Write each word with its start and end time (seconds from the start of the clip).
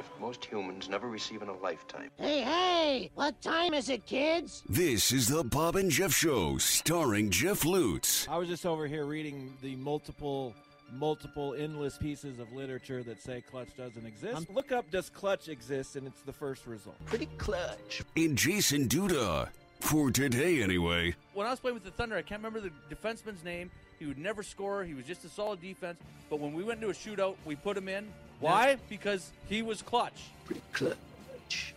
gift 0.00 0.18
most 0.18 0.42
humans 0.46 0.88
never 0.88 1.08
receive 1.08 1.42
in 1.42 1.48
a 1.48 1.56
lifetime. 1.58 2.10
Hey, 2.16 2.40
hey! 2.40 3.10
What 3.16 3.40
time 3.42 3.74
is 3.74 3.90
it, 3.90 4.06
kids? 4.06 4.62
This 4.66 5.12
is 5.12 5.28
the 5.28 5.44
Bob 5.44 5.76
and 5.76 5.90
Jeff 5.90 6.14
Show, 6.14 6.56
starring 6.56 7.28
Jeff 7.28 7.66
Lutz. 7.66 8.26
I 8.26 8.38
was 8.38 8.48
just 8.48 8.64
over 8.64 8.86
here 8.86 9.04
reading 9.04 9.52
the 9.60 9.76
multiple, 9.76 10.54
multiple 10.90 11.54
endless 11.54 11.98
pieces 11.98 12.38
of 12.38 12.50
literature 12.54 13.02
that 13.02 13.20
say 13.20 13.42
clutch 13.42 13.76
doesn't 13.76 14.06
exist. 14.06 14.36
Um, 14.36 14.46
Look 14.54 14.72
up 14.72 14.90
does 14.90 15.10
clutch 15.10 15.48
exist, 15.48 15.96
and 15.96 16.06
it's 16.06 16.22
the 16.22 16.32
first 16.32 16.66
result. 16.66 16.96
Pretty 17.04 17.28
clutch. 17.36 18.02
In 18.16 18.36
Jason 18.36 18.88
Duda. 18.88 19.50
For 19.80 20.10
today, 20.10 20.62
anyway. 20.62 21.14
when 21.32 21.46
I 21.46 21.50
was 21.50 21.58
playing 21.58 21.74
with 21.74 21.84
the 21.84 21.90
Thunder, 21.90 22.14
I 22.14 22.20
can't 22.20 22.42
remember 22.42 22.60
the 22.60 22.94
defenseman's 22.94 23.42
name. 23.42 23.70
He 23.98 24.04
would 24.04 24.18
never 24.18 24.42
score. 24.42 24.84
He 24.84 24.92
was 24.92 25.06
just 25.06 25.24
a 25.24 25.28
solid 25.30 25.62
defense. 25.62 25.98
But 26.28 26.38
when 26.38 26.52
we 26.52 26.62
went 26.62 26.82
into 26.82 26.90
a 26.90 26.94
shootout, 26.94 27.36
we 27.46 27.56
put 27.56 27.78
him 27.78 27.88
in. 27.88 28.06
Why? 28.40 28.76
Because 28.88 29.32
he 29.48 29.62
was 29.62 29.82
clutch. 29.82 30.30
Pretty 30.44 30.62
clutch. 30.72 30.96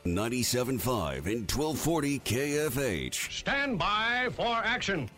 97.5 0.05 1.25
and 1.25 1.49
1240 1.51 2.19
KFH. 2.19 3.31
Stand 3.39 3.79
by 3.79 4.29
for 4.33 4.45
action. 4.57 5.09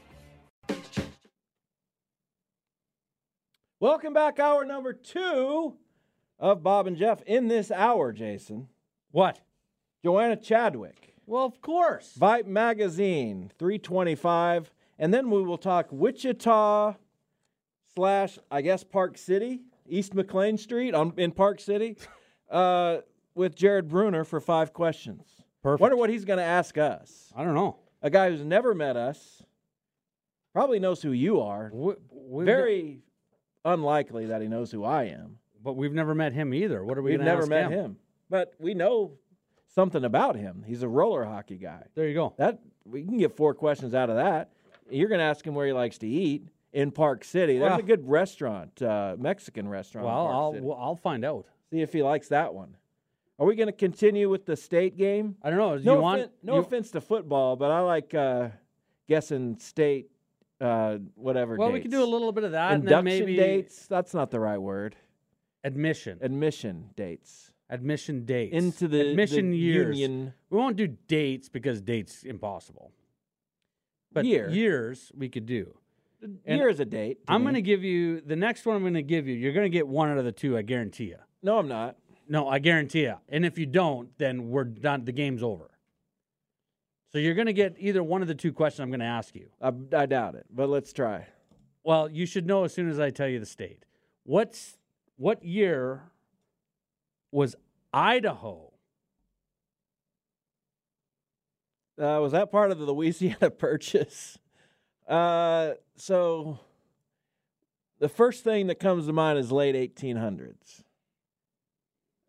Welcome 3.80 4.14
back, 4.14 4.40
hour 4.40 4.66
number 4.66 4.94
two 4.94 5.76
of 6.40 6.64
Bob 6.64 6.88
and 6.88 6.98
Jeff. 6.98 7.22
In 7.24 7.48
this 7.48 7.70
hour, 7.72 8.12
Jason, 8.12 8.68
What? 9.12 9.40
Joanna 10.04 10.36
Chadwick, 10.38 11.16
Well, 11.28 11.46
of 11.46 11.62
course. 11.62 12.16
Vype 12.20 12.46
Magazine, 12.46 13.52
325. 13.58 14.72
And 14.98 15.14
then 15.14 15.30
we 15.30 15.42
will 15.44 15.58
talk 15.58 15.88
Wichita 15.92 16.96
slash, 17.96 18.38
I 18.52 18.62
guess, 18.62 18.84
Park 18.84 19.18
City, 19.18 19.62
East 19.88 20.14
McLean 20.14 20.58
Street 20.58 20.94
on, 20.94 21.14
in 21.18 21.32
Park 21.32 21.60
City, 21.60 21.98
uh, 22.50 22.98
with 23.34 23.56
Jared 23.56 23.88
Bruner 23.88 24.24
for 24.24 24.40
five 24.40 24.74
questions. 24.74 25.24
Perfect. 25.62 25.82
Wonder 25.82 25.98
what 25.98 26.10
he's 26.10 26.26
going 26.26 26.38
to 26.40 26.44
ask 26.46 26.78
us. 26.78 27.32
I 27.36 27.44
don't 27.44 27.56
know. 27.56 27.78
A 28.02 28.10
guy 28.10 28.30
who's 28.30 28.44
never 28.46 28.74
met 28.76 28.96
us, 28.98 29.44
probably 30.54 30.80
knows 30.80 31.02
who 31.02 31.12
you 31.12 31.42
are. 31.42 31.72
We, 31.74 32.46
Very 32.46 33.00
unlikely 33.64 34.28
that 34.28 34.42
he 34.42 34.48
knows 34.48 34.72
who 34.72 34.84
I 34.84 35.06
am. 35.06 35.38
but 35.64 35.74
we've 35.76 35.94
never 35.94 36.14
met 36.14 36.34
him 36.34 36.54
either. 36.54 36.84
What 36.84 36.98
are 36.98 37.02
we 37.02 37.12
We've 37.12 37.22
never 37.22 37.48
met 37.48 37.72
him. 37.72 37.98
but 38.30 38.54
we 38.60 38.74
know 38.76 39.14
something 39.74 40.04
about 40.06 40.36
him. 40.36 40.64
He's 40.66 40.84
a 40.84 40.88
roller 40.88 41.26
hockey 41.26 41.58
guy. 41.58 41.84
There 41.96 42.08
you 42.08 42.14
go. 42.14 42.34
That 42.38 42.60
we 42.86 43.04
can 43.04 43.18
get 43.18 43.36
four 43.36 43.54
questions 43.56 43.94
out 43.96 44.10
of 44.12 44.18
that. 44.18 44.52
You're 44.90 45.10
going 45.10 45.20
to 45.20 45.26
ask 45.26 45.46
him 45.46 45.56
where 45.56 45.66
he 45.66 45.74
likes 45.74 45.98
to 46.00 46.08
eat 46.08 46.48
in 46.76 46.92
Park 46.92 47.24
City. 47.24 47.58
There's 47.58 47.80
a 47.80 47.84
good 47.84 48.08
restaurant, 48.08 48.82
uh, 48.82 49.16
Mexican 49.18 49.68
restaurant. 49.68 50.06
Well, 50.08 50.28
I'll 50.28 50.54
well, 50.54 50.78
I'll 50.80 50.96
find 50.98 51.24
out. 51.24 51.46
see 51.72 51.82
if 51.82 51.94
he 51.94 52.04
likes 52.04 52.28
that 52.28 52.54
one. 52.54 52.76
Are 53.40 53.46
we 53.46 53.56
going 53.56 53.68
to 53.68 53.74
continue 53.74 54.30
with 54.30 54.46
the 54.46 54.56
state 54.58 54.98
game? 54.98 55.36
I 55.42 55.50
don't 55.50 55.58
know. 55.60 55.78
Do 55.78 55.84
No, 55.86 55.96
you 55.96 56.02
want? 56.02 56.22
offen- 56.22 56.32
no 56.44 56.54
you- 56.56 56.60
offense 56.62 56.92
to 56.92 57.02
football, 57.02 57.56
but 57.56 57.72
I 57.72 57.80
like 57.80 58.14
uh, 58.14 58.50
guessing 59.08 59.58
state, 59.60 60.12
uh, 60.60 60.98
whatever. 61.16 61.56
Well, 61.56 61.72
we 61.72 61.80
can 61.80 61.92
do 61.92 62.04
a 62.04 62.06
little 62.06 62.32
bit 62.34 62.44
of 62.44 62.52
that, 62.52 62.74
and 62.74 62.84
Induction 62.84 63.06
then 63.06 63.20
maybe 63.20 63.36
dates. 63.38 63.88
That's 63.88 64.14
not 64.14 64.30
the 64.30 64.40
right 64.42 64.58
word. 64.60 64.96
admission, 65.64 66.20
Admission 66.22 66.90
dates 66.96 67.52
admission 67.68 68.26
dates 68.26 68.54
into 68.56 68.88
the 68.88 69.10
admission 69.10 69.50
the 69.50 69.58
years. 69.58 69.98
Union. 69.98 70.34
We 70.52 70.58
won't 70.60 70.76
do 70.76 70.88
dates 71.08 71.50
because 71.50 71.82
dates 71.82 72.22
impossible. 72.24 72.92
But 74.12 74.26
Year. 74.26 74.50
years 74.50 75.12
we 75.18 75.30
could 75.30 75.46
do. 75.48 75.76
And 76.46 76.58
Year 76.58 76.70
is 76.70 76.80
a 76.80 76.86
date. 76.86 77.20
I'm 77.28 77.44
going 77.44 77.56
to 77.56 77.62
give 77.62 77.84
you 77.84 78.22
the 78.22 78.36
next 78.36 78.66
one. 78.66 78.76
I'm 78.76 78.82
going 78.84 78.94
to 78.96 79.02
give 79.02 79.28
you. 79.28 79.36
You're 79.36 79.54
going 79.54 79.66
to 79.66 79.76
get 79.76 79.88
one 79.88 80.10
out 80.10 80.18
of 80.18 80.26
the 80.26 80.32
two. 80.32 80.58
I 80.58 80.62
guarantee 80.62 81.06
you. 81.06 81.18
No, 81.42 81.58
I'm 81.58 81.68
not. 81.68 81.98
No, 82.28 82.48
I 82.48 82.60
guarantee 82.60 83.04
you. 83.04 83.16
And 83.30 83.46
if 83.46 83.58
you 83.58 83.66
don't, 83.66 84.10
then 84.18 84.50
we're 84.50 84.64
done. 84.64 85.06
The 85.06 85.12
game's 85.12 85.44
over. 85.44 85.70
So 87.12 87.20
you're 87.20 87.36
going 87.36 87.48
to 87.48 87.54
get 87.54 87.76
either 87.80 88.04
one 88.04 88.22
of 88.22 88.28
the 88.28 88.36
two 88.36 88.52
questions 88.52 88.82
I'm 88.82 88.90
going 88.90 89.00
to 89.00 89.06
ask 89.06 89.36
you. 89.36 89.48
I, 89.62 89.72
I 89.96 90.06
doubt 90.06 90.36
it, 90.36 90.46
but 90.54 90.70
let's 90.70 90.92
try. 90.92 91.28
Well, 91.84 92.10
you 92.10 92.26
should 92.26 92.48
know 92.48 92.64
as 92.64 92.74
soon 92.74 92.90
as 92.90 93.00
I 93.00 93.12
tell 93.12 93.28
you 93.28 93.40
the 93.40 93.46
state. 93.46 93.86
What's 94.24 94.78
what 95.18 95.44
year 95.44 96.12
was 97.32 97.56
Idaho? 97.94 98.74
Uh, 101.98 102.20
was 102.22 102.34
that 102.34 102.52
part 102.52 102.72
of 102.72 102.80
the 102.80 102.86
Louisiana 102.86 103.50
Purchase? 103.52 104.38
Uh, 105.08 105.72
so 105.96 106.60
the 108.00 108.10
first 108.10 108.44
thing 108.44 108.68
that 108.68 108.80
comes 108.80 109.06
to 109.08 109.14
mind 109.14 109.38
is 109.40 109.52
late 109.52 109.76
1800s, 109.76 110.84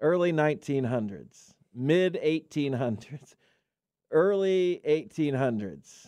early 0.01 0.33
1900s, 0.33 1.55
mid 1.75 2.15
1800s, 2.23 3.35
early 4.11 4.81
1800s. 4.87 6.07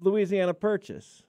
Louisiana 0.00 0.54
Purchase. 0.54 1.22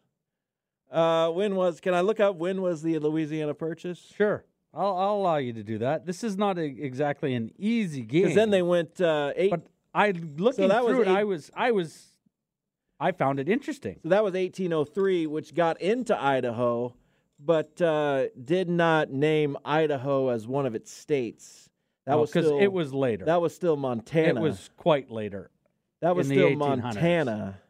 Uh, 0.92 1.30
when 1.30 1.56
was? 1.56 1.80
Can 1.80 1.94
I 1.94 2.02
look 2.02 2.20
up 2.20 2.36
when 2.36 2.62
was 2.62 2.82
the 2.82 2.98
Louisiana 3.00 3.54
Purchase? 3.54 4.12
Sure. 4.16 4.44
I'll, 4.74 4.98
I'll 4.98 5.16
allow 5.16 5.38
you 5.38 5.54
to 5.54 5.64
do 5.64 5.80
that. 5.80 6.06
This 6.06 6.24
is 6.24 6.38
not 6.38 6.58
a, 6.60 6.64
exactly 6.64 7.34
an 7.34 7.52
easy 7.58 8.02
game. 8.02 8.24
Because 8.24 8.36
then 8.36 8.50
they 8.52 8.62
went 8.62 9.02
uh, 9.02 9.34
eight. 9.36 9.50
But 9.52 9.62
I 9.94 10.12
looking 10.12 10.68
was 10.70 10.86
through 10.86 11.02
it, 11.04 11.08
eight- 11.08 11.16
I 11.18 11.24
was 11.24 11.52
I 11.56 11.72
was 11.72 12.06
I 13.00 13.12
found 13.12 13.40
it 13.40 13.48
interesting. 13.48 14.00
So 14.04 14.10
that 14.10 14.24
was 14.24 14.34
1803, 14.34 15.28
which 15.28 15.54
got 15.56 15.80
into 15.82 16.22
Idaho, 16.22 16.94
but 17.40 17.82
uh, 17.82 18.28
did 18.44 18.70
not 18.70 19.10
name 19.12 19.58
Idaho 19.64 20.30
as 20.30 20.46
one 20.48 20.66
of 20.66 20.76
its 20.76 20.92
states. 20.92 21.70
That 22.06 22.18
was 22.18 22.32
because 22.32 22.52
it 22.62 22.72
was 22.74 22.94
later. 22.94 23.26
that 23.26 23.40
was 23.42 23.54
still 23.54 23.78
Montana. 23.78 24.40
it 24.40 24.44
was 24.44 24.70
quite 24.76 25.12
later. 25.12 25.52
that 26.02 26.16
was 26.16 26.28
still 26.28 26.50
1800s. 26.50 26.58
Montana. 26.58 27.62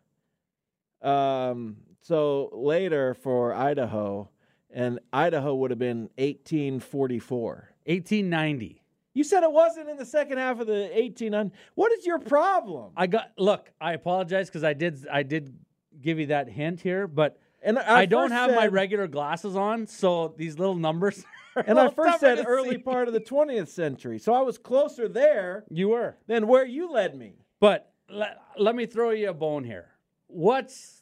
Um, 1.02 1.78
so 2.02 2.50
later 2.54 3.14
for 3.14 3.54
Idaho, 3.54 4.30
and 4.72 5.00
Idaho 5.12 5.56
would 5.56 5.72
have 5.72 5.80
been 5.80 6.10
1844. 6.18 7.70
1890. 7.86 8.79
You 9.20 9.26
said 9.26 9.44
it 9.44 9.52
wasn't 9.52 9.90
in 9.90 9.98
the 9.98 10.06
second 10.06 10.38
half 10.38 10.62
of 10.62 10.68
the 10.68 10.90
1800. 10.96 11.52
What 11.76 11.92
is 11.92 12.06
your 12.06 12.20
problem? 12.20 12.94
I 12.96 13.06
got 13.08 13.32
look. 13.38 13.70
I 13.82 13.92
apologize 13.92 14.48
because 14.48 14.64
I 14.64 14.72
did 14.72 15.06
I 15.12 15.24
did 15.24 15.58
give 16.02 16.20
you 16.20 16.28
that 16.28 16.48
hint 16.48 16.80
here, 16.80 17.06
but 17.06 17.38
and 17.62 17.78
I, 17.78 18.06
don't 18.06 18.30
first 18.30 18.34
have 18.34 18.56
my 18.56 18.68
regular 18.68 19.08
glasses 19.08 19.58
on, 19.58 19.88
so 19.88 20.34
these 20.38 20.58
little 20.58 20.76
numbers. 20.76 21.26
And 21.68 21.78
I 21.78 21.90
first 21.90 22.22
said 22.22 22.46
early 22.48 22.76
see. 22.76 22.78
part 22.78 23.10
of 23.10 23.14
the 23.14 23.20
20th 23.20 23.68
century, 23.68 24.20
so 24.20 24.34
I 24.34 24.40
was 24.40 24.58
closer 24.58 25.10
there 25.10 25.66
You 25.70 25.90
were, 25.90 26.16
than 26.28 26.48
where 26.48 26.66
you 26.66 26.90
led 26.90 27.18
me. 27.18 27.34
but 27.60 27.92
le- 28.08 28.38
let 28.58 28.76
me 28.76 28.86
throw 28.86 29.10
you 29.10 29.30
a 29.32 29.34
bone 29.34 29.66
here. 29.66 29.88
What's 30.28 31.02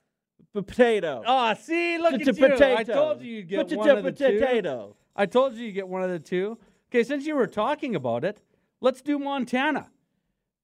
P- 0.56 0.62
potato. 0.64 1.22
oh? 1.28 1.54
See, 1.54 2.00
look 2.00 2.14
at 2.14 2.20
t- 2.22 2.26
you. 2.26 2.34
potato. 2.34 2.76
I 2.76 2.84
told 2.84 3.22
you 3.22 3.36
you'd 3.36 3.48
get 3.50 3.70
P- 3.70 3.76
one 3.76 3.90
of 3.90 4.04
the 4.04 4.12
two. 4.12 4.40
potato. 4.40 4.96
I 5.16 5.28
told 5.28 5.54
you 5.54 5.66
you 5.66 5.72
get 5.74 5.88
one 5.88 6.02
of 6.02 6.10
the 6.10 6.20
two. 6.20 6.58
Okay, 6.90 7.04
since 7.04 7.26
you 7.26 7.36
were 7.36 7.48
talking 7.48 7.96
about 7.96 8.24
it, 8.24 8.42
let's 8.82 9.02
do 9.02 9.20
Montana. 9.20 9.90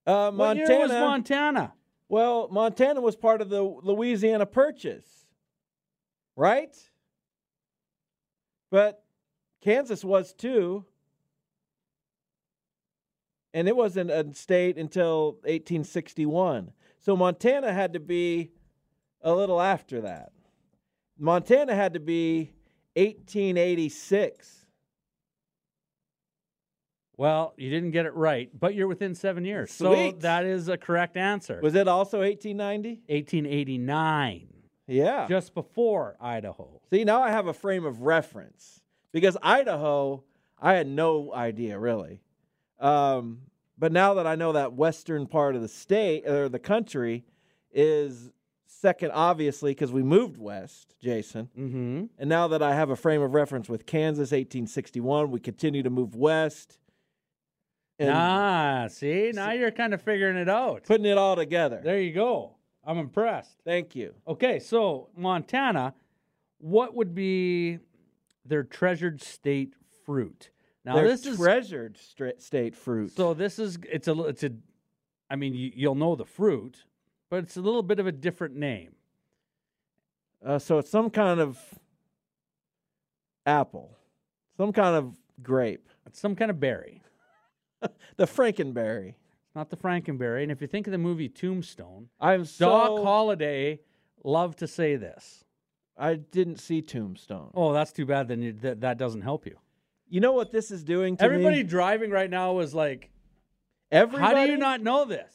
Uh, 0.06 0.32
What 0.32 0.58
year 0.58 0.68
was 0.80 0.92
Montana? 0.92 1.74
Well, 2.10 2.48
Montana 2.50 3.02
was 3.02 3.16
part 3.16 3.42
of 3.42 3.50
the 3.50 3.62
Louisiana 3.62 4.46
Purchase, 4.46 5.26
right? 6.36 6.76
But 8.70 9.04
Kansas 9.62 10.04
was 10.04 10.34
too. 10.34 10.86
And 13.54 13.68
it 13.68 13.76
wasn't 13.76 14.10
a 14.10 14.34
state 14.34 14.78
until 14.78 15.34
1861. 15.44 16.72
So 17.00 17.16
Montana 17.16 17.72
had 17.72 17.94
to 17.94 18.00
be 18.00 18.52
a 19.22 19.34
little 19.34 19.62
after 19.62 20.02
that. 20.02 20.32
Montana 21.20 21.76
had 21.76 21.94
to 21.94 22.00
be 22.00 22.52
1886. 22.96 24.63
Well, 27.16 27.54
you 27.58 27.70
didn't 27.70 27.92
get 27.92 28.06
it 28.06 28.14
right, 28.16 28.50
but 28.60 28.74
you're 28.74 28.88
within 28.88 29.14
seven 29.14 29.46
years. 29.46 29.72
So 29.72 30.12
that 30.20 30.46
is 30.46 30.68
a 30.68 30.78
correct 30.78 31.16
answer. 31.16 31.60
Was 31.62 31.76
it 31.76 31.88
also 31.88 32.20
1890? 32.22 33.02
1889, 33.08 34.48
Yeah. 34.88 35.28
just 35.28 35.54
before 35.54 36.16
Idaho. 36.20 36.82
See, 36.90 37.04
now 37.04 37.22
I 37.22 37.30
have 37.30 37.48
a 37.48 37.54
frame 37.54 37.86
of 37.86 38.02
reference 38.02 38.82
because 39.12 39.38
Idaho, 39.44 40.24
I 40.60 40.74
had 40.74 40.88
no 40.88 41.32
idea 41.34 41.78
really. 41.78 42.22
Um, 42.80 43.42
but 43.78 43.92
now 43.92 44.16
that 44.16 44.28
I 44.28 44.36
know 44.36 44.52
that 44.54 44.74
western 44.74 45.28
part 45.28 45.56
of 45.56 45.62
the 45.62 45.68
state 45.68 46.28
or 46.28 46.50
the 46.50 46.60
country 46.60 47.26
is 47.72 48.32
second, 48.66 49.12
obviously, 49.14 49.72
because 49.72 49.92
we 49.92 50.04
moved 50.04 50.38
west, 50.38 50.96
Jason. 51.02 51.50
Mm-hmm. 51.58 52.06
And 52.18 52.30
now 52.30 52.48
that 52.50 52.62
I 52.62 52.76
have 52.76 52.90
a 52.90 52.96
frame 52.96 53.22
of 53.22 53.34
reference 53.34 53.70
with 53.70 53.86
Kansas, 53.86 54.32
1861, 54.32 55.32
we 55.32 55.40
continue 55.40 55.84
to 55.84 55.90
move 55.90 56.16
west. 56.16 56.78
And 58.04 58.12
ah, 58.18 58.88
see, 58.90 59.32
now 59.34 59.52
you're 59.52 59.72
kind 59.72 59.94
of 59.94 60.02
figuring 60.02 60.38
it 60.38 60.50
out. 60.50 60.84
putting 60.84 61.06
it 61.06 61.18
all 61.18 61.36
together. 61.36 61.82
There 61.84 62.00
you 62.00 62.14
go. 62.14 62.56
I'm 62.86 62.98
impressed. 62.98 63.58
Thank 63.64 63.96
you. 63.96 64.14
Okay, 64.28 64.60
so 64.60 65.10
Montana, 65.16 65.94
what 66.58 66.94
would 66.96 67.16
be 67.16 67.80
their 68.46 68.64
treasured 68.64 69.22
state 69.22 69.74
fruit? 70.06 70.50
Now 70.86 70.96
Their 70.96 71.08
this 71.08 71.26
is 71.26 71.38
treasured 71.38 71.98
stra- 71.98 72.40
state 72.40 72.76
fruit. 72.76 73.16
so 73.16 73.34
this 73.34 73.58
is 73.58 73.78
it's 73.90 74.10
a 74.10 74.20
it's 74.24 74.44
a 74.44 74.52
I 75.30 75.38
mean 75.38 75.54
you, 75.54 75.72
you'll 75.74 75.96
know 75.96 76.16
the 76.18 76.26
fruit, 76.26 76.84
but 77.30 77.38
it's 77.44 77.56
a 77.56 77.62
little 77.62 77.84
bit 77.84 78.00
of 78.00 78.08
a 78.08 78.12
different 78.12 78.56
name. 78.56 78.96
Uh, 80.46 80.60
so 80.60 80.78
it's 80.80 80.90
some 80.90 81.10
kind 81.10 81.40
of 81.40 81.58
apple, 83.46 83.98
some 84.58 84.74
kind 84.74 84.96
of 84.96 85.16
grape, 85.42 85.88
It's 86.06 86.20
some 86.20 86.36
kind 86.36 86.52
of 86.52 86.60
berry. 86.60 87.02
the 88.18 88.26
Frankenberry. 88.26 89.16
Not 89.56 89.70
the 89.70 89.78
Frankenberry. 89.78 90.44
And 90.44 90.52
if 90.52 90.62
you 90.62 90.68
think 90.68 90.88
of 90.88 90.92
the 90.92 90.98
movie 90.98 91.30
Tombstone, 91.30 92.10
I'm 92.20 92.46
so. 92.46 92.70
Doc 92.70 93.04
Holliday 93.04 93.80
loved 94.24 94.60
to 94.60 94.68
say 94.68 94.96
this. 94.96 95.44
I 95.98 96.16
didn't 96.16 96.60
see 96.60 96.82
Tombstone. 96.82 97.52
Oh, 97.54 97.72
that's 97.74 97.92
too 97.92 98.06
bad. 98.06 98.28
Then 98.28 98.42
you, 98.42 98.54
that 98.62 98.82
that 98.82 98.98
doesn't 98.98 99.22
help 99.22 99.46
you. 99.46 99.58
You 100.10 100.22
know 100.22 100.32
what 100.32 100.52
this 100.52 100.72
is 100.72 100.84
doing 100.84 101.18
to 101.18 101.24
Everybody 101.24 101.58
me? 101.58 101.64
driving 101.64 102.10
right 102.12 102.30
now 102.30 102.60
is 102.60 102.74
like, 102.74 103.12
Everybody. 103.92 104.24
how 104.36 104.46
do 104.46 104.52
you 104.52 104.58
not 104.58 104.82
know 104.82 105.06
this? 105.06 105.32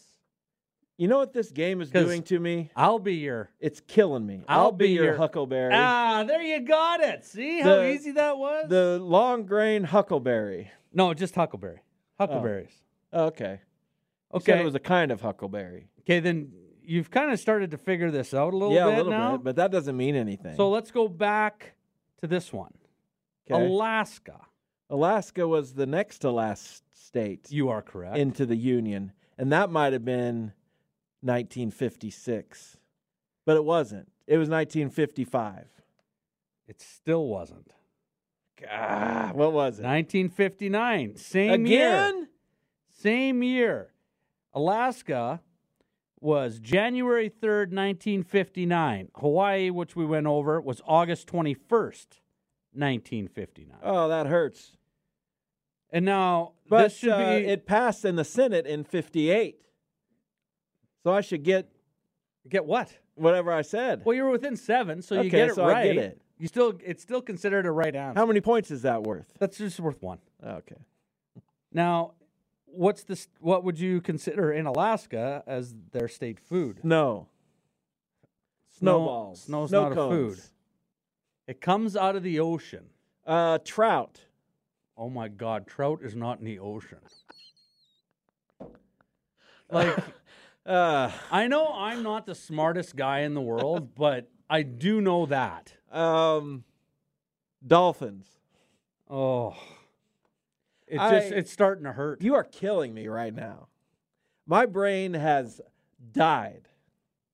You 0.97 1.07
know 1.07 1.19
what 1.19 1.33
this 1.33 1.53
game 1.53 1.81
is 1.81 1.91
doing 1.91 2.25
to 2.25 2.41
me? 2.41 2.71
I'll 2.75 2.99
be 2.99 3.15
your 3.15 3.51
It's 3.61 3.81
killing 3.81 4.27
me. 4.27 4.43
I'll 4.49 4.73
be, 4.73 4.87
be 4.87 4.93
your, 4.95 5.05
your- 5.05 5.17
Huckleberry. 5.17 5.73
Ah, 5.73 6.25
there 6.27 6.43
you 6.43 6.59
got 6.61 7.01
it. 7.01 7.25
See 7.25 7.61
how 7.61 7.77
The- 7.77 7.93
easy 7.93 8.11
that 8.13 8.37
was? 8.37 8.69
the 8.69 8.99
long 9.01 9.45
grain 9.47 9.85
Huckleberry. 9.85 10.73
no, 10.93 11.15
just 11.15 11.37
huckleberry. 11.37 11.79
Huckleberries. 12.19 12.73
Oh, 13.13 13.25
oh, 13.25 13.27
okay. 13.27 13.61
You 14.33 14.37
Okay. 14.39 14.61
it 14.61 14.65
was 14.65 14.75
a 14.75 14.81
kind 14.81 15.11
of 15.11 15.21
Huckleberry. 15.23 15.89
okay, 16.01 16.21
then 16.21 16.53
you've 16.83 17.11
kind 17.11 17.33
of 17.33 17.39
started 17.41 17.71
to 17.71 17.79
figure 17.79 18.11
this 18.11 18.35
out 18.35 18.53
a 18.53 18.57
little 18.57 18.75
yeah, 18.75 18.85
bit 18.87 18.95
a 18.95 18.97
little 18.99 19.13
now. 19.13 19.33
bit, 19.33 19.45
but 19.45 19.57
that 19.57 19.71
doesn't 19.71 19.97
mean 19.97 20.15
anything. 20.17 20.55
so 20.57 20.69
let's 20.71 20.91
go 20.91 21.09
back 21.09 21.75
to 22.19 22.27
this 22.27 22.53
one. 22.53 22.75
Okay. 23.51 23.65
Alaska. 23.65 24.41
Alaska 24.91 25.47
was 25.49 25.75
the 25.75 25.87
next 25.87 26.19
to 26.21 26.31
last 26.31 26.83
state 26.95 27.47
You 27.51 27.69
are 27.71 27.83
correct. 27.83 28.17
into 28.19 28.45
the 28.47 28.57
Union, 28.57 29.13
and 29.39 29.51
that 29.53 29.71
might 29.71 29.93
have 29.95 30.05
been 30.05 30.53
1956, 31.23 32.77
but 33.47 33.57
it 33.57 33.65
wasn't. 33.65 34.11
It 34.27 34.37
was 34.39 34.49
1955. 34.49 35.67
it 36.67 36.81
still 36.83 37.27
wasn't. 37.27 37.73
Ah, 38.71 39.31
what 39.35 39.53
was 39.53 39.79
it? 39.79 39.83
1959. 39.85 41.17
Same 41.17 41.67
year. 41.67 41.87
Again? 41.89 42.29
Same 42.91 43.43
year. 43.43 43.93
Alaska 44.55 45.41
was 46.21 46.59
January 46.59 47.31
3rd, 47.31 47.71
1959. 47.73 49.09
Hawaii, 49.17 49.71
which 49.71 49.95
we 49.95 50.05
went 50.05 50.27
over, 50.27 50.61
was 50.61 50.81
August 50.87 51.29
21st, 51.29 52.21
1959. 52.73 53.77
Oh, 53.83 54.09
that 54.09 54.27
hurts. 54.27 54.77
and 55.91 56.05
now 56.05 56.53
But 56.69 56.83
this 56.85 56.97
should 56.99 57.11
uh, 57.11 57.19
be 57.39 57.47
it 57.47 57.67
passed 57.67 58.05
in 58.05 58.17
the 58.17 58.25
Senate 58.25 58.67
in 58.67 58.83
58. 58.85 59.57
So 61.05 61.13
I 61.13 61.21
should 61.21 61.45
get 61.45 61.69
get 62.49 62.65
what? 62.65 62.93
whatever 63.15 63.53
I 63.53 63.63
said. 63.63 64.03
Well, 64.05 64.15
you 64.15 64.23
were 64.25 64.31
within 64.31 64.57
7, 64.57 65.03
so 65.03 65.15
you 65.17 65.21
Okay, 65.23 65.31
get 65.31 65.49
it 65.51 65.55
so 65.57 65.65
I 65.65 65.73
right. 65.73 65.93
get 65.93 65.97
it. 66.05 66.23
You 66.39 66.47
still 66.49 66.79
it's 66.85 67.03
still 67.03 67.21
considered 67.21 67.67
a 67.67 67.71
right 67.71 67.95
answer. 67.95 68.19
How 68.19 68.27
many 68.27 68.41
points 68.41 68.71
is 68.71 68.83
that 68.83 69.03
worth? 69.03 69.27
That's 69.39 69.59
just 69.59 69.81
worth 69.81 70.01
1. 70.03 70.19
Okay. 70.45 70.77
Now, 71.73 72.13
what's 72.67 73.03
this 73.03 73.29
what 73.41 73.65
would 73.65 73.79
you 73.79 74.01
consider 74.01 74.53
in 74.53 74.67
Alaska 74.67 75.43
as 75.47 75.75
their 75.93 76.09
state 76.09 76.39
food? 76.39 76.81
No. 76.85 77.29
Snow- 78.79 78.99
Snowballs. 78.99 79.43
snow's 79.43 79.69
Snow 79.71 79.89
not 79.89 79.93
a 79.93 79.95
food. 80.09 80.41
It 81.47 81.61
comes 81.61 81.97
out 81.97 82.15
of 82.15 82.23
the 82.23 82.39
ocean. 82.41 82.85
Uh, 83.27 83.59
trout. 83.65 84.21
Oh 84.97 85.11
my 85.11 85.29
God, 85.29 85.67
trout 85.67 86.01
is 86.03 86.15
not 86.15 86.39
in 86.39 86.45
the 86.45 86.59
ocean. 86.59 86.99
Like, 89.71 89.99
Uh, 90.69 91.11
I 91.31 91.47
know 91.49 91.73
I'm 91.73 92.03
not 92.03 92.27
the 92.27 92.35
smartest 92.35 92.95
guy 92.95 93.21
in 93.21 93.33
the 93.33 93.41
world, 93.41 93.95
but 93.95 94.31
I 94.51 94.61
do 94.63 95.01
know 95.01 95.25
that. 95.25 95.73
Um, 95.93 96.65
dolphins. 97.67 98.27
Oh, 99.11 99.57
it's 100.87 101.01
I- 101.01 101.11
just 101.21 101.33
it's 101.33 101.53
starting 101.53 101.85
to 101.85 101.93
hurt. 101.93 102.23
You 102.23 102.35
are 102.35 102.45
killing 102.45 102.95
me 102.95 103.09
right 103.09 103.35
now. 103.35 103.69
My 104.47 104.67
brain 104.67 105.15
has 105.15 105.61
died. 106.13 106.69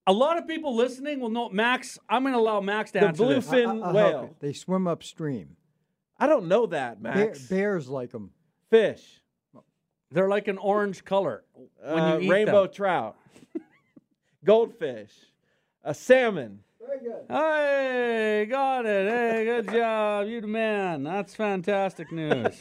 A 0.06 0.12
lot 0.12 0.36
of 0.36 0.46
people 0.46 0.74
listening 0.74 1.20
will 1.20 1.30
know 1.30 1.48
Max. 1.48 1.98
I'm 2.08 2.22
going 2.22 2.34
to 2.34 2.40
allow 2.40 2.60
Max 2.60 2.90
to 2.92 3.00
The 3.00 3.06
answer 3.08 3.26
this. 3.26 3.46
bluefin 3.46 3.82
I- 3.82 3.86
I'll 3.88 3.94
whale. 3.94 4.36
They 4.40 4.52
swim 4.52 4.86
upstream. 4.86 5.56
I 6.18 6.26
don't 6.26 6.46
know 6.46 6.66
that, 6.66 7.02
Bear, 7.02 7.14
Max. 7.14 7.48
bears 7.48 7.88
like 7.88 8.10
them. 8.10 8.30
Fish. 8.70 9.20
They're 10.10 10.28
like 10.28 10.46
an 10.48 10.58
orange 10.58 11.04
color 11.04 11.44
when 11.80 11.98
Uh, 11.98 12.16
you 12.18 12.20
eat 12.26 12.30
rainbow 12.30 12.64
them. 12.64 12.72
trout. 12.74 13.16
Goldfish. 14.44 15.12
A 15.82 15.94
salmon. 15.94 16.63
Hey, 17.28 18.46
got 18.50 18.86
it. 18.86 19.08
Hey, 19.08 19.44
good 19.44 19.72
job. 19.72 20.26
You 20.26 20.40
the 20.40 20.46
man. 20.46 21.02
That's 21.02 21.34
fantastic 21.34 22.12
news. 22.12 22.54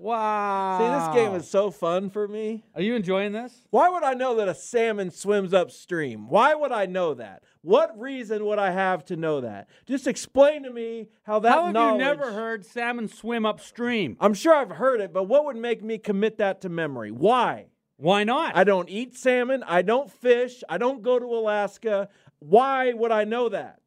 Wow. 0.00 0.78
See, 1.14 1.14
this 1.16 1.24
game 1.24 1.34
is 1.34 1.48
so 1.48 1.70
fun 1.70 2.10
for 2.10 2.28
me. 2.28 2.64
Are 2.74 2.82
you 2.82 2.94
enjoying 2.94 3.32
this? 3.32 3.52
Why 3.70 3.88
would 3.88 4.02
I 4.02 4.14
know 4.14 4.36
that 4.36 4.48
a 4.48 4.54
salmon 4.54 5.10
swims 5.10 5.52
upstream? 5.52 6.28
Why 6.28 6.54
would 6.54 6.72
I 6.72 6.86
know 6.86 7.14
that? 7.14 7.42
What 7.62 7.98
reason 7.98 8.44
would 8.46 8.58
I 8.58 8.70
have 8.70 9.04
to 9.06 9.16
know 9.16 9.40
that? 9.40 9.68
Just 9.86 10.06
explain 10.06 10.62
to 10.64 10.70
me 10.70 11.08
how 11.22 11.38
that 11.40 11.52
How 11.52 11.64
have 11.66 11.74
knowledge. 11.74 12.00
you 12.00 12.04
never 12.04 12.32
heard 12.32 12.64
salmon 12.64 13.08
swim 13.08 13.44
upstream? 13.46 14.16
I'm 14.20 14.34
sure 14.34 14.54
I've 14.54 14.70
heard 14.72 15.00
it, 15.00 15.12
but 15.12 15.24
what 15.24 15.44
would 15.46 15.56
make 15.56 15.82
me 15.82 15.98
commit 15.98 16.38
that 16.38 16.60
to 16.62 16.68
memory? 16.68 17.10
Why? 17.10 17.66
Why 17.96 18.24
not? 18.24 18.56
I 18.56 18.64
don't 18.64 18.88
eat 18.90 19.16
salmon. 19.16 19.62
I 19.62 19.82
don't 19.82 20.10
fish. 20.10 20.64
I 20.68 20.78
don't 20.78 21.00
go 21.02 21.18
to 21.18 21.26
Alaska. 21.26 22.08
Why 22.40 22.92
would 22.92 23.10
I 23.12 23.24
know 23.24 23.48
that? 23.48 23.80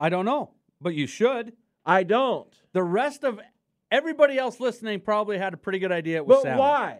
I 0.00 0.08
don't 0.08 0.24
know, 0.24 0.50
but 0.80 0.94
you 0.94 1.06
should. 1.06 1.52
I 1.86 2.02
don't. 2.02 2.52
The 2.72 2.82
rest 2.82 3.24
of 3.24 3.40
everybody 3.90 4.38
else 4.38 4.58
listening 4.60 5.00
probably 5.00 5.38
had 5.38 5.54
a 5.54 5.56
pretty 5.56 5.78
good 5.78 5.92
idea 5.92 6.16
it 6.16 6.26
was 6.26 6.38
But 6.38 6.42
salmon. 6.42 6.58
why? 6.58 6.98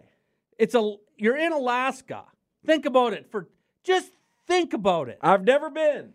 It's 0.58 0.74
a 0.74 0.96
you're 1.16 1.36
in 1.36 1.52
Alaska. 1.52 2.24
Think 2.64 2.86
about 2.86 3.12
it 3.12 3.30
for 3.30 3.48
just 3.82 4.12
think 4.46 4.72
about 4.72 5.08
it. 5.08 5.18
I've 5.20 5.44
never 5.44 5.70
been. 5.70 6.12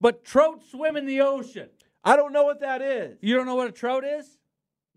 But 0.00 0.24
trout 0.24 0.60
swim 0.70 0.96
in 0.96 1.06
the 1.06 1.20
ocean. 1.20 1.68
I 2.04 2.16
don't 2.16 2.32
know 2.32 2.44
what 2.44 2.60
that 2.60 2.82
is. 2.82 3.18
You 3.20 3.36
don't 3.36 3.46
know 3.46 3.54
what 3.54 3.68
a 3.68 3.72
trout 3.72 4.04
is? 4.04 4.38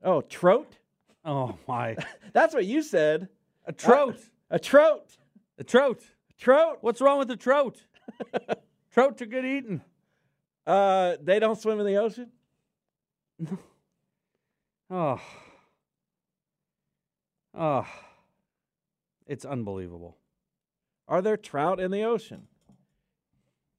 Oh, 0.03 0.21
trout? 0.21 0.77
Oh 1.23 1.57
my. 1.67 1.95
That's 2.33 2.53
what 2.53 2.65
you 2.65 2.81
said. 2.81 3.29
A 3.65 3.73
trout. 3.73 4.17
A 4.49 4.59
trout. 4.59 5.17
A 5.57 5.63
trout. 5.63 6.01
A 6.29 6.33
trout. 6.41 6.77
What's 6.81 7.01
wrong 7.01 7.19
with 7.19 7.27
the 7.27 7.35
trout? 7.37 7.77
Trout 8.95 9.21
are 9.21 9.25
good 9.25 9.43
eating. 9.43 9.81
Uh, 10.65 11.17
they 11.21 11.37
don't 11.37 11.59
swim 11.59 11.81
in 11.81 11.85
the 11.85 11.97
ocean. 11.97 12.31
Oh. 14.87 15.19
Oh. 17.55 17.87
It's 19.25 19.43
unbelievable. 19.43 20.15
Are 21.07 21.23
there 21.23 21.37
trout 21.37 21.79
in 21.79 21.89
the 21.89 22.03
ocean? 22.03 22.43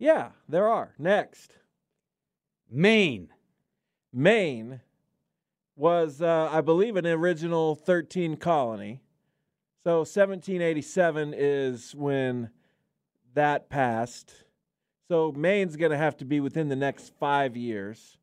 Yeah, 0.01 0.31
there 0.49 0.67
are. 0.67 0.95
Next. 0.99 1.59
Maine. 2.69 3.29
Maine 4.13 4.81
was, 5.77 6.21
uh, 6.21 6.51
I 6.53 6.61
believe, 6.61 6.97
an 6.97 7.07
original 7.07 7.77
13 7.77 8.37
colony. 8.37 9.01
So 9.85 9.99
1787 9.99 11.35
is 11.37 11.95
when 11.95 12.51
that 13.35 13.71
passed. 13.71 14.46
So 15.09 15.33
Maine's 15.33 15.77
going 15.77 15.93
to 15.93 15.99
have 15.99 16.17
to 16.19 16.25
be 16.25 16.41
within 16.41 16.69
the 16.69 16.77
next 16.77 17.13
five 17.19 17.57
years 17.57 18.19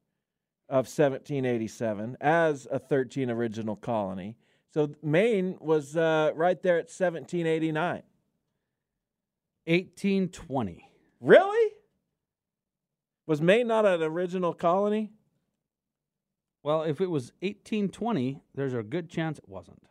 of 0.69 0.85
1787 0.85 2.17
as 2.19 2.67
a 2.69 2.79
13 2.79 3.29
original 3.29 3.75
colony. 3.75 4.35
So 4.73 4.89
Maine 5.01 5.57
was 5.59 5.95
uh, 5.95 6.31
right 6.35 6.61
there 6.61 6.77
at 6.77 6.89
1789. 6.89 8.03
1820. 9.65 10.89
Really? 11.21 11.71
Was 13.27 13.41
Maine 13.41 13.67
not 13.67 13.85
an 13.85 14.01
original 14.01 14.53
colony? 14.53 15.11
Well, 16.63 16.83
if 16.83 16.99
it 16.99 17.09
was 17.09 17.31
1820, 17.41 18.41
there's 18.55 18.73
a 18.73 18.83
good 18.83 19.09
chance 19.09 19.37
it 19.37 19.47
wasn't. 19.47 19.83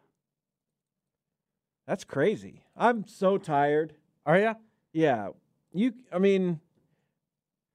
That's 1.86 2.04
crazy. 2.04 2.64
I'm 2.76 3.06
so 3.06 3.38
tired. 3.38 3.94
Are 4.26 4.38
you? 4.38 4.54
Yeah. 4.92 5.28
You 5.72 5.94
I 6.12 6.18
mean 6.18 6.60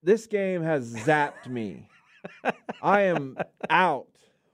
this 0.03 0.27
game 0.27 0.61
has 0.63 0.93
zapped 0.93 1.47
me. 1.47 1.87
I 2.81 3.01
am 3.03 3.37
out. 3.69 4.07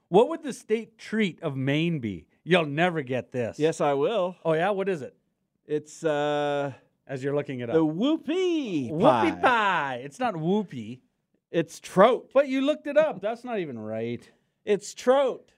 What 0.10 0.30
would 0.30 0.44
the 0.44 0.54
state 0.54 0.98
treat 0.98 1.42
of 1.42 1.56
Maine 1.56 2.00
be? 2.00 2.26
You'll 2.44 2.66
never 2.66 3.02
get 3.02 3.32
this. 3.32 3.58
Yes, 3.58 3.82
I 3.82 3.94
will. 3.94 4.36
Oh 4.46 4.54
yeah, 4.54 4.70
what 4.72 4.90
is 4.90 5.02
it? 5.02 5.16
It's 5.66 6.04
uh 6.04 6.74
As 7.08 7.24
you're 7.24 7.36
looking 7.36 7.62
it 7.62 7.70
up. 7.70 7.76
the 7.76 7.86
whoopie 7.86 8.90
pie. 8.90 8.96
Whoopie 9.32 9.42
pie. 9.42 10.02
It's 10.04 10.20
not 10.20 10.36
whoopie. 10.36 11.00
It's 11.52 11.80
trout. 11.80 12.30
But 12.34 12.48
you 12.48 12.62
looked 12.62 12.88
it 12.88 12.98
up. 12.98 13.22
That's 13.22 13.44
not 13.44 13.60
even 13.60 13.80
right. 13.80 14.30
It's 14.66 14.94
trout. 14.94 15.52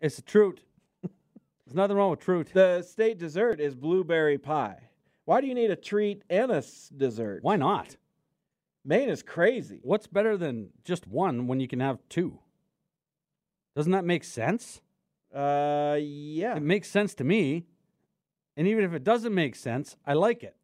It's 0.00 0.18
a 0.18 0.22
truth. 0.22 0.60
There's 1.02 1.74
nothing 1.76 1.96
wrong 1.96 2.10
with 2.10 2.20
truth. 2.20 2.52
The 2.52 2.82
state 2.82 3.18
dessert 3.18 3.60
is 3.60 3.74
blueberry 3.76 4.38
pie. 4.38 4.78
Why 5.24 5.40
do 5.40 5.46
you 5.46 5.54
need 5.54 5.70
a 5.70 5.76
treat 5.76 6.22
and 6.28 6.50
a 6.50 6.56
s- 6.56 6.90
dessert? 6.96 7.40
Why 7.42 7.54
not? 7.56 7.96
Maine 8.90 9.08
is 9.08 9.22
crazy. 9.22 9.78
What's 9.84 10.08
better 10.08 10.36
than 10.36 10.70
just 10.84 11.06
one 11.06 11.46
when 11.46 11.60
you 11.60 11.68
can 11.68 11.78
have 11.78 12.00
two? 12.08 12.40
Doesn't 13.76 13.92
that 13.92 14.04
make 14.04 14.24
sense? 14.24 14.80
Uh 15.32 15.96
yeah. 16.00 16.56
It 16.56 16.62
makes 16.62 16.88
sense 16.90 17.14
to 17.14 17.24
me. 17.24 17.66
And 18.56 18.66
even 18.66 18.82
if 18.82 18.92
it 18.92 19.04
doesn't 19.04 19.32
make 19.32 19.54
sense, 19.54 19.96
I 20.04 20.14
like 20.14 20.42
it. 20.42 20.56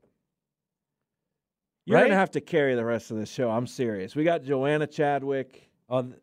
You're 1.85 1.99
right? 1.99 2.07
gonna 2.09 2.17
have 2.19 2.33
to 2.33 2.41
carry 2.41 2.75
the 2.75 2.85
rest 2.85 3.13
of 3.13 3.17
the 3.17 3.27
show. 3.27 3.49
I'm 3.49 3.69
serious. 3.69 4.17
We 4.17 4.25
got 4.25 4.43
Joanna 4.43 4.89
Chadwick. 4.89 5.71
Oh, 5.89 6.03
th- 6.03 6.15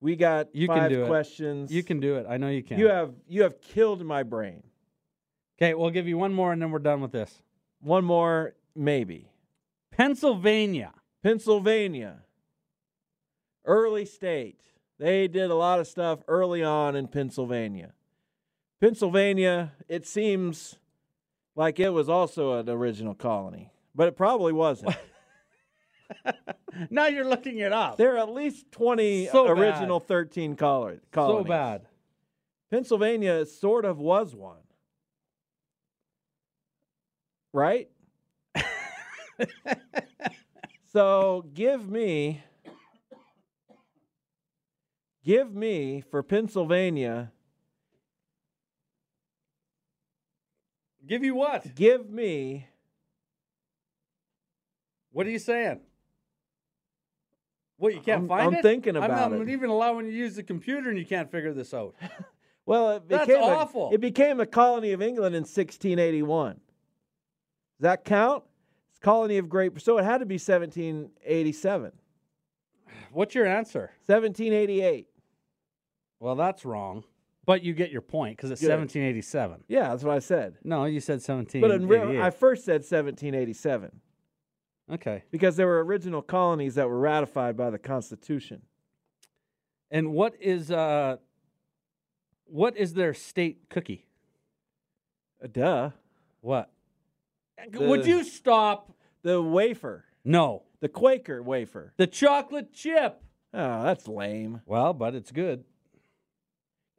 We 0.00 0.16
got 0.16 0.52
You 0.52 0.66
five 0.66 0.78
can 0.78 0.90
do 0.90 1.04
it. 1.04 1.06
questions. 1.06 1.70
you 1.72 1.84
can 1.84 2.00
do 2.00 2.16
it. 2.16 2.26
I 2.28 2.38
know 2.38 2.48
you 2.48 2.64
can. 2.64 2.80
You 2.80 2.88
have 2.88 3.14
you 3.28 3.42
have 3.44 3.60
killed 3.60 4.04
my 4.04 4.24
brain. 4.24 4.64
Okay, 5.56 5.74
we'll 5.74 5.90
give 5.90 6.08
you 6.08 6.18
one 6.18 6.34
more 6.34 6.52
and 6.52 6.60
then 6.60 6.72
we're 6.72 6.80
done 6.80 7.00
with 7.00 7.12
this. 7.12 7.40
One 7.80 8.04
more, 8.04 8.56
maybe. 8.74 9.30
Pennsylvania. 9.92 10.92
Pennsylvania. 11.24 12.18
Early 13.64 14.04
state. 14.04 14.60
They 14.98 15.26
did 15.26 15.50
a 15.50 15.54
lot 15.56 15.80
of 15.80 15.88
stuff 15.88 16.20
early 16.28 16.62
on 16.62 16.94
in 16.94 17.08
Pennsylvania. 17.08 17.94
Pennsylvania, 18.80 19.72
it 19.88 20.06
seems 20.06 20.76
like 21.56 21.80
it 21.80 21.88
was 21.90 22.08
also 22.08 22.58
an 22.60 22.68
original 22.68 23.14
colony, 23.14 23.72
but 23.94 24.06
it 24.06 24.16
probably 24.16 24.52
wasn't. 24.52 24.94
Now 26.90 27.06
you're 27.06 27.24
looking 27.24 27.58
it 27.58 27.72
up. 27.72 27.96
there 27.96 28.14
are 28.16 28.18
at 28.18 28.28
least 28.30 28.70
20 28.72 29.28
So 29.28 29.44
bad. 29.46 29.58
original 29.58 30.00
13 30.00 30.56
col- 30.56 30.96
colonies. 31.12 31.44
so 31.44 31.48
bad. 31.48 31.82
Pennsylvania 32.70 33.46
sort 33.46 33.84
of 33.84 33.98
was 33.98 34.34
one. 34.34 34.58
Right? 37.52 37.88
so 40.94 41.44
give 41.52 41.90
me 41.90 42.42
give 45.24 45.52
me 45.52 46.02
for 46.10 46.22
Pennsylvania, 46.22 47.32
Give 51.06 51.22
you 51.22 51.34
what? 51.34 51.74
give 51.74 52.08
me 52.08 52.66
What 55.10 55.26
are 55.26 55.30
you 55.30 55.38
saying? 55.38 55.80
What 57.76 57.92
you 57.92 58.00
can't 58.00 58.20
I'm- 58.20 58.28
find 58.28 58.46
I'm 58.46 58.54
it? 58.54 58.62
thinking 58.62 58.96
about 58.96 59.10
it. 59.10 59.12
I'm 59.12 59.32
not 59.38 59.48
it. 59.48 59.50
even 59.50 59.68
allowing 59.68 60.06
you 60.06 60.12
to 60.12 60.16
use 60.16 60.36
the 60.36 60.42
computer 60.42 60.88
and 60.88 60.98
you 60.98 61.04
can't 61.04 61.30
figure 61.30 61.52
this 61.52 61.74
out. 61.74 61.94
well 62.66 62.90
it 62.92 63.08
That's 63.08 63.26
became 63.26 63.42
awful. 63.42 63.90
A, 63.90 63.94
it 63.94 64.00
became 64.00 64.40
a 64.40 64.46
colony 64.46 64.92
of 64.92 65.02
England 65.02 65.34
in 65.34 65.42
1681. 65.42 66.54
Does 66.54 66.60
that 67.80 68.04
count? 68.04 68.44
Colony 69.04 69.36
of 69.36 69.50
Great 69.50 69.78
so 69.82 69.98
it 69.98 70.04
had 70.04 70.18
to 70.18 70.26
be 70.26 70.36
1787. 70.36 71.92
What's 73.12 73.34
your 73.34 73.46
answer? 73.46 73.92
1788. 74.06 75.06
Well, 76.20 76.34
that's 76.34 76.64
wrong. 76.64 77.04
But 77.44 77.62
you 77.62 77.74
get 77.74 77.90
your 77.90 78.00
point 78.00 78.38
because 78.38 78.50
it's 78.50 78.62
Good. 78.62 78.70
1787. 78.70 79.64
Yeah, 79.68 79.90
that's 79.90 80.02
what 80.02 80.16
I 80.16 80.20
said. 80.20 80.56
No, 80.64 80.86
you 80.86 81.00
said 81.00 81.22
But 81.26 81.70
in 81.70 81.86
real, 81.86 82.22
I 82.22 82.30
first 82.30 82.64
said 82.64 82.80
1787 82.80 84.00
okay. 84.90 85.24
because 85.30 85.56
there 85.56 85.66
were 85.66 85.84
original 85.84 86.22
colonies 86.22 86.76
that 86.76 86.88
were 86.88 86.98
ratified 86.98 87.58
by 87.58 87.68
the 87.68 87.78
Constitution. 87.78 88.62
And 89.90 90.12
what 90.12 90.34
is 90.40 90.70
uh 90.70 91.18
what 92.46 92.76
is 92.78 92.94
their 92.94 93.12
state 93.12 93.68
cookie? 93.68 94.06
Uh, 95.42 95.48
duh. 95.52 95.90
What? 96.40 96.70
The- 97.70 97.80
Would 97.80 98.06
you 98.06 98.24
stop? 98.24 98.93
The 99.24 99.42
wafer, 99.42 100.04
No. 100.24 100.62
the 100.80 100.88
Quaker 100.88 101.42
wafer. 101.42 101.92
The 101.96 102.06
chocolate 102.06 102.72
chip. 102.72 103.20
Oh, 103.52 103.82
that's 103.82 104.06
lame. 104.06 104.60
Well, 104.66 104.92
but 104.92 105.14
it's 105.14 105.32
good. 105.32 105.64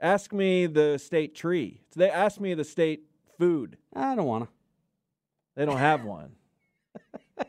Ask 0.02 0.34
me 0.34 0.66
the 0.66 0.98
state 0.98 1.36
tree. 1.36 1.82
So 1.92 2.00
they 2.02 2.10
ask 2.10 2.40
me 2.40 2.54
the 2.56 2.64
state 2.64 3.04
food. 3.38 3.78
I 3.96 4.16
don't 4.16 4.26
want 4.26 4.46
to. 4.46 4.50
They 5.56 5.66
don't 5.66 5.78
have 5.78 6.04
one. 6.04 6.32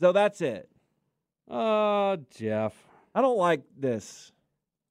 so 0.00 0.12
that's 0.12 0.40
it. 0.40 0.68
Oh, 1.48 2.16
Jeff. 2.30 2.72
I 3.14 3.20
don't 3.20 3.36
like 3.38 3.62
this. 3.76 4.32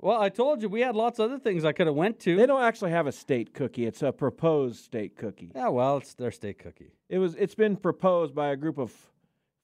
Well, 0.02 0.22
I 0.22 0.30
told 0.30 0.62
you 0.62 0.70
we 0.70 0.80
had 0.82 0.96
lots 0.96 1.20
of 1.20 1.26
other 1.26 1.40
things 1.40 1.66
I 1.66 1.74
could 1.74 1.88
have 1.88 1.96
went 1.96 2.20
to. 2.22 2.38
They 2.38 2.46
don't 2.46 2.64
actually 2.64 2.92
have 2.92 3.06
a 3.06 3.12
state 3.12 3.54
cookie. 3.54 3.86
It's 3.86 4.02
a 4.02 4.14
proposed 4.14 4.84
state 4.84 5.18
cookie. 5.18 5.52
Yeah, 5.54 5.68
well, 5.68 5.98
it's 5.98 6.14
their 6.14 6.32
state 6.32 6.58
cookie. 6.58 6.94
It 7.10 7.20
was 7.20 7.36
it's 7.36 7.56
been 7.56 7.76
proposed 7.76 8.34
by 8.34 8.50
a 8.50 8.56
group 8.56 8.78
of 8.78 8.94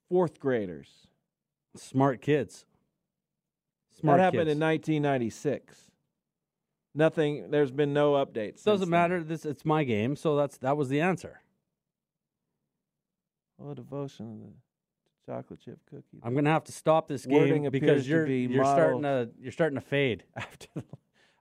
fourth 0.09 0.39
graders. 0.39 1.07
Smart 1.77 2.21
kids. 2.21 2.65
Smart 3.99 4.17
that 4.17 4.23
happened 4.23 4.47
kids. 4.47 4.55
in 4.55 4.59
1996. 4.59 5.91
Nothing. 6.93 7.49
There's 7.49 7.71
been 7.71 7.93
no 7.93 8.13
updates. 8.13 8.63
Doesn't 8.63 8.89
then. 8.89 8.89
matter. 8.89 9.23
This 9.23 9.45
it's 9.45 9.63
my 9.63 9.85
game, 9.85 10.17
so 10.17 10.35
that's 10.35 10.57
that 10.57 10.75
was 10.75 10.89
the 10.89 10.99
answer. 10.99 11.41
Well, 13.57 13.73
devotion 13.73 14.31
of 14.33 14.39
the 14.39 14.53
chocolate 15.25 15.59
chip 15.59 15.79
cookie. 15.89 16.19
I'm 16.23 16.33
gonna 16.35 16.51
have 16.51 16.63
to 16.65 16.71
stop 16.71 17.07
this 17.07 17.25
Wording 17.25 17.63
game 17.63 17.65
appears 17.65 17.81
because 17.81 18.03
to 18.05 18.09
you're 18.09 18.25
be 18.25 18.39
you're 18.41 18.63
starting 18.65 19.01
to 19.03 19.29
you're 19.41 19.51
starting 19.51 19.75
to 19.75 19.85
fade. 19.85 20.23
After 20.35 20.67
the, 20.75 20.83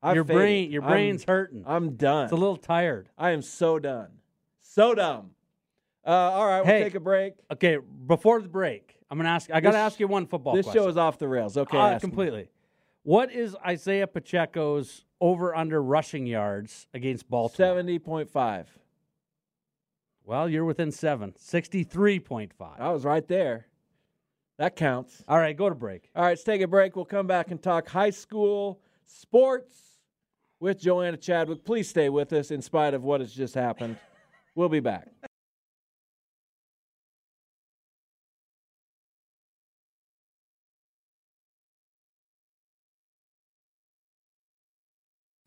I've 0.02 0.14
your 0.16 0.24
faded. 0.24 0.36
brain 0.38 0.70
your 0.70 0.82
I'm- 0.82 0.90
brain's 0.92 1.24
hurting. 1.24 1.64
I'm 1.66 1.96
done. 1.96 2.24
It's 2.24 2.32
a 2.32 2.36
little 2.36 2.56
tired. 2.56 3.08
I 3.18 3.30
am 3.30 3.42
so 3.42 3.78
done. 3.78 4.08
So 4.60 4.94
dumb. 4.94 5.30
Uh, 6.06 6.10
all 6.10 6.46
right, 6.46 6.58
we'll 6.58 6.66
Hey, 6.66 6.82
take 6.84 6.94
a 6.96 7.00
break. 7.00 7.34
Okay, 7.50 7.78
before 8.06 8.40
the 8.42 8.48
break, 8.48 8.98
I'm 9.10 9.16
gonna 9.18 9.30
ask. 9.30 9.50
I 9.50 9.60
gotta 9.60 9.72
This- 9.72 9.80
ask 9.80 10.00
you 10.00 10.08
one 10.08 10.26
football. 10.26 10.54
This 10.54 10.66
question. 10.66 10.82
show 10.82 10.88
is 10.88 10.96
off 10.96 11.18
the 11.18 11.28
rails. 11.28 11.56
Okay, 11.56 11.76
Uh, 11.78 11.88
ask 11.88 12.02
me. 12.04 12.10
completely. 12.10 12.48
What 13.02 13.32
is 13.32 13.54
Isaiah 13.66 14.06
Pacheco's 14.06 15.04
over 15.20 15.54
under 15.54 15.82
rushing 15.82 16.26
yards 16.26 16.86
against 16.94 17.28
Baltimore? 17.28 17.68
Seventy 17.68 17.98
point 17.98 18.28
five. 18.30 18.78
Well, 20.26 20.48
you're 20.48 20.64
within 20.64 20.90
seven. 20.90 21.34
Sixty-three 21.36 22.18
point 22.20 22.52
five. 22.54 22.80
I 22.80 22.90
was 22.92 23.04
right 23.04 23.26
there. 23.28 23.66
That 24.58 24.76
counts. 24.76 25.24
All 25.26 25.38
right, 25.38 25.56
go 25.56 25.68
to 25.68 25.74
break. 25.74 26.10
All 26.14 26.22
right, 26.22 26.30
let's 26.30 26.44
take 26.44 26.60
a 26.60 26.68
break. 26.68 26.94
We'll 26.94 27.04
come 27.04 27.26
back 27.26 27.50
and 27.50 27.60
talk 27.60 27.88
high 27.88 28.10
school 28.10 28.80
sports 29.04 29.76
with 30.60 30.80
Joanna 30.80 31.16
Chadwick. 31.16 31.64
Please 31.64 31.88
stay 31.88 32.08
with 32.08 32.32
us 32.32 32.50
in 32.50 32.62
spite 32.62 32.94
of 32.94 33.02
what 33.02 33.20
has 33.20 33.32
just 33.32 33.54
happened. 33.54 33.98
We'll 34.54 34.68
be 34.68 34.80
back. 34.80 35.08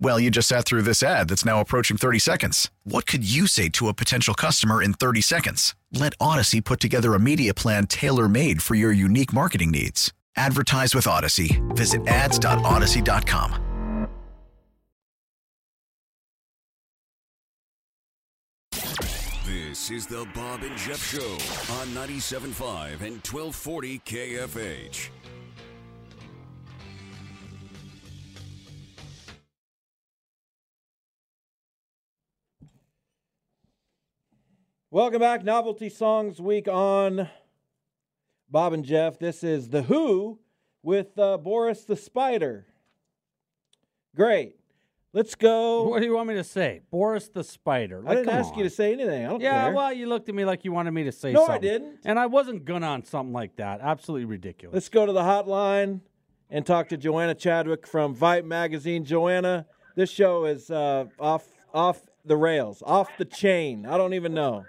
Well, 0.00 0.20
you 0.20 0.30
just 0.30 0.48
sat 0.48 0.64
through 0.64 0.82
this 0.82 1.02
ad 1.02 1.28
that's 1.28 1.44
now 1.44 1.60
approaching 1.60 1.96
30 1.96 2.20
seconds. 2.20 2.70
What 2.84 3.06
could 3.06 3.28
you 3.28 3.46
say 3.48 3.68
to 3.70 3.88
a 3.88 3.94
potential 3.94 4.34
customer 4.34 4.80
in 4.80 4.92
30 4.94 5.20
seconds? 5.20 5.74
Let 5.92 6.14
Odyssey 6.20 6.60
put 6.60 6.78
together 6.78 7.14
a 7.14 7.18
media 7.18 7.52
plan 7.52 7.86
tailor 7.86 8.28
made 8.28 8.62
for 8.62 8.76
your 8.76 8.92
unique 8.92 9.32
marketing 9.32 9.72
needs. 9.72 10.12
Advertise 10.36 10.94
with 10.94 11.08
Odyssey. 11.08 11.60
Visit 11.70 12.06
ads.odyssey.com. 12.06 13.64
This 19.44 19.90
is 19.90 20.06
the 20.06 20.26
Bob 20.34 20.62
and 20.62 20.76
Jeff 20.76 21.02
Show 21.02 21.32
on 21.74 21.88
97.5 21.88 23.00
and 23.00 23.16
1240 23.24 23.98
KFH. 24.00 25.08
Welcome 34.90 35.20
back, 35.20 35.44
Novelty 35.44 35.90
Songs 35.90 36.40
Week 36.40 36.66
on 36.66 37.28
Bob 38.50 38.72
and 38.72 38.84
Jeff. 38.84 39.18
This 39.18 39.44
is 39.44 39.68
The 39.68 39.82
Who 39.82 40.38
with 40.82 41.18
uh, 41.18 41.36
Boris 41.36 41.84
the 41.84 41.94
Spider. 41.96 42.66
Great. 44.16 44.54
Let's 45.12 45.34
go. 45.34 45.82
What 45.88 46.00
do 46.00 46.06
you 46.06 46.14
want 46.14 46.28
me 46.28 46.34
to 46.36 46.44
say? 46.44 46.80
Boris 46.90 47.28
the 47.28 47.44
Spider. 47.44 48.02
I 48.06 48.14
didn't 48.14 48.30
ask 48.30 48.56
you 48.56 48.62
to 48.64 48.70
say 48.70 48.92
anything. 48.94 49.26
I 49.26 49.28
don't 49.28 49.40
Yeah, 49.42 49.64
care. 49.64 49.74
well, 49.74 49.92
you 49.92 50.06
looked 50.06 50.28
at 50.30 50.34
me 50.34 50.46
like 50.46 50.64
you 50.64 50.72
wanted 50.72 50.92
me 50.92 51.04
to 51.04 51.12
say 51.12 51.32
No, 51.32 51.46
I 51.46 51.58
didn't. 51.58 51.98
And 52.06 52.18
I 52.18 52.26
wasn't 52.26 52.64
gonna 52.64 52.86
on 52.86 53.04
something 53.04 53.32
like 53.34 53.56
that. 53.56 53.80
Absolutely 53.82 54.24
ridiculous. 54.24 54.72
Let's 54.74 54.88
go 54.88 55.04
to 55.04 55.12
the 55.12 55.20
hotline 55.20 56.00
and 56.50 56.64
talk 56.64 56.88
to 56.90 56.96
Joanna 56.96 57.34
Chadwick 57.34 57.86
from 57.86 58.14
Vype 58.16 58.44
Magazine. 58.46 59.04
Joanna, 59.04 59.66
this 59.96 60.10
show 60.10 60.46
is 60.46 60.70
uh, 60.70 61.06
off 61.20 61.46
off 61.74 62.00
the 62.24 62.36
rails, 62.36 62.82
off 62.86 63.10
the 63.18 63.24
chain. 63.26 63.84
I 63.84 63.98
don't 63.98 64.14
even 64.14 64.32
know. 64.32 64.64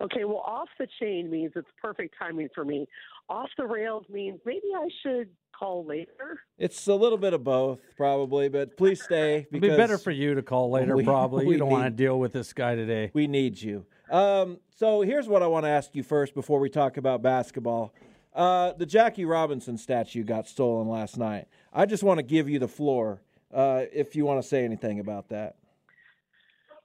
Okay, 0.00 0.24
well, 0.24 0.42
off 0.46 0.68
the 0.78 0.86
chain 1.00 1.28
means 1.30 1.52
it's 1.56 1.68
perfect 1.80 2.14
timing 2.18 2.48
for 2.54 2.64
me. 2.64 2.86
Off 3.28 3.48
the 3.58 3.66
rails 3.66 4.04
means 4.08 4.38
maybe 4.44 4.68
I 4.76 4.88
should 5.02 5.28
call 5.58 5.84
later. 5.84 6.40
It's 6.56 6.86
a 6.86 6.94
little 6.94 7.18
bit 7.18 7.34
of 7.34 7.42
both, 7.42 7.80
probably, 7.96 8.48
but 8.48 8.76
please 8.76 9.02
stay. 9.02 9.46
It'd 9.50 9.60
be 9.60 9.68
better 9.68 9.98
for 9.98 10.12
you 10.12 10.34
to 10.36 10.42
call 10.42 10.70
later, 10.70 10.94
we- 10.96 11.02
probably. 11.04 11.46
we 11.46 11.54
You 11.54 11.58
don't 11.58 11.70
want 11.70 11.84
to 11.84 11.90
deal 11.90 12.18
with 12.18 12.32
this 12.32 12.52
guy 12.52 12.76
today. 12.76 13.10
We 13.12 13.26
need 13.26 13.60
you. 13.60 13.86
Um, 14.10 14.58
so 14.76 15.02
here's 15.02 15.26
what 15.28 15.42
I 15.42 15.48
want 15.48 15.64
to 15.64 15.70
ask 15.70 15.94
you 15.94 16.02
first 16.02 16.32
before 16.32 16.60
we 16.60 16.70
talk 16.70 16.96
about 16.96 17.20
basketball. 17.20 17.92
Uh, 18.34 18.72
the 18.74 18.86
Jackie 18.86 19.24
Robinson 19.24 19.76
statue 19.76 20.22
got 20.22 20.46
stolen 20.46 20.88
last 20.88 21.18
night. 21.18 21.48
I 21.72 21.86
just 21.86 22.04
want 22.04 22.18
to 22.18 22.22
give 22.22 22.48
you 22.48 22.60
the 22.60 22.68
floor 22.68 23.20
uh, 23.52 23.82
if 23.92 24.14
you 24.14 24.24
want 24.24 24.40
to 24.40 24.46
say 24.46 24.64
anything 24.64 25.00
about 25.00 25.28
that. 25.30 25.56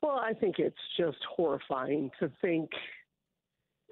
Well, 0.01 0.17
I 0.17 0.33
think 0.33 0.59
it's 0.59 0.75
just 0.97 1.19
horrifying 1.35 2.11
to 2.19 2.29
think 2.41 2.71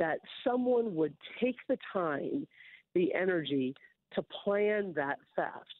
that 0.01 0.17
someone 0.43 0.95
would 0.95 1.13
take 1.39 1.57
the 1.69 1.77
time, 1.93 2.47
the 2.95 3.13
energy 3.13 3.75
to 4.15 4.23
plan 4.43 4.93
that 4.95 5.19
theft. 5.35 5.75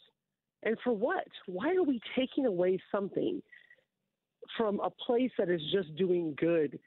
And 0.62 0.78
for 0.84 0.94
what? 0.94 1.28
Why 1.48 1.74
are 1.76 1.84
we 1.84 2.00
taking 2.16 2.46
away 2.46 2.78
something 2.92 3.42
from 4.56 4.80
a 4.80 4.92
place 4.92 5.32
that 5.40 5.50
is 5.50 5.60
just 5.74 5.96
doing 5.96 6.36
good 6.40 6.78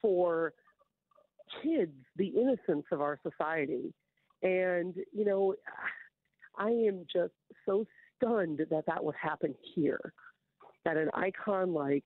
for 0.00 0.52
kids, 1.64 1.92
the 2.14 2.28
innocence 2.28 2.84
of 2.92 3.00
our 3.00 3.18
society? 3.28 3.92
And, 4.44 4.94
you 5.12 5.24
know, 5.24 5.56
I 6.56 6.68
am 6.68 7.06
just 7.12 7.32
so 7.66 7.86
stunned 8.16 8.60
that 8.70 8.86
that 8.86 9.04
would 9.04 9.16
happen 9.20 9.56
here. 9.74 10.12
That 10.84 10.96
an 10.96 11.10
icon 11.12 11.74
like 11.74 12.04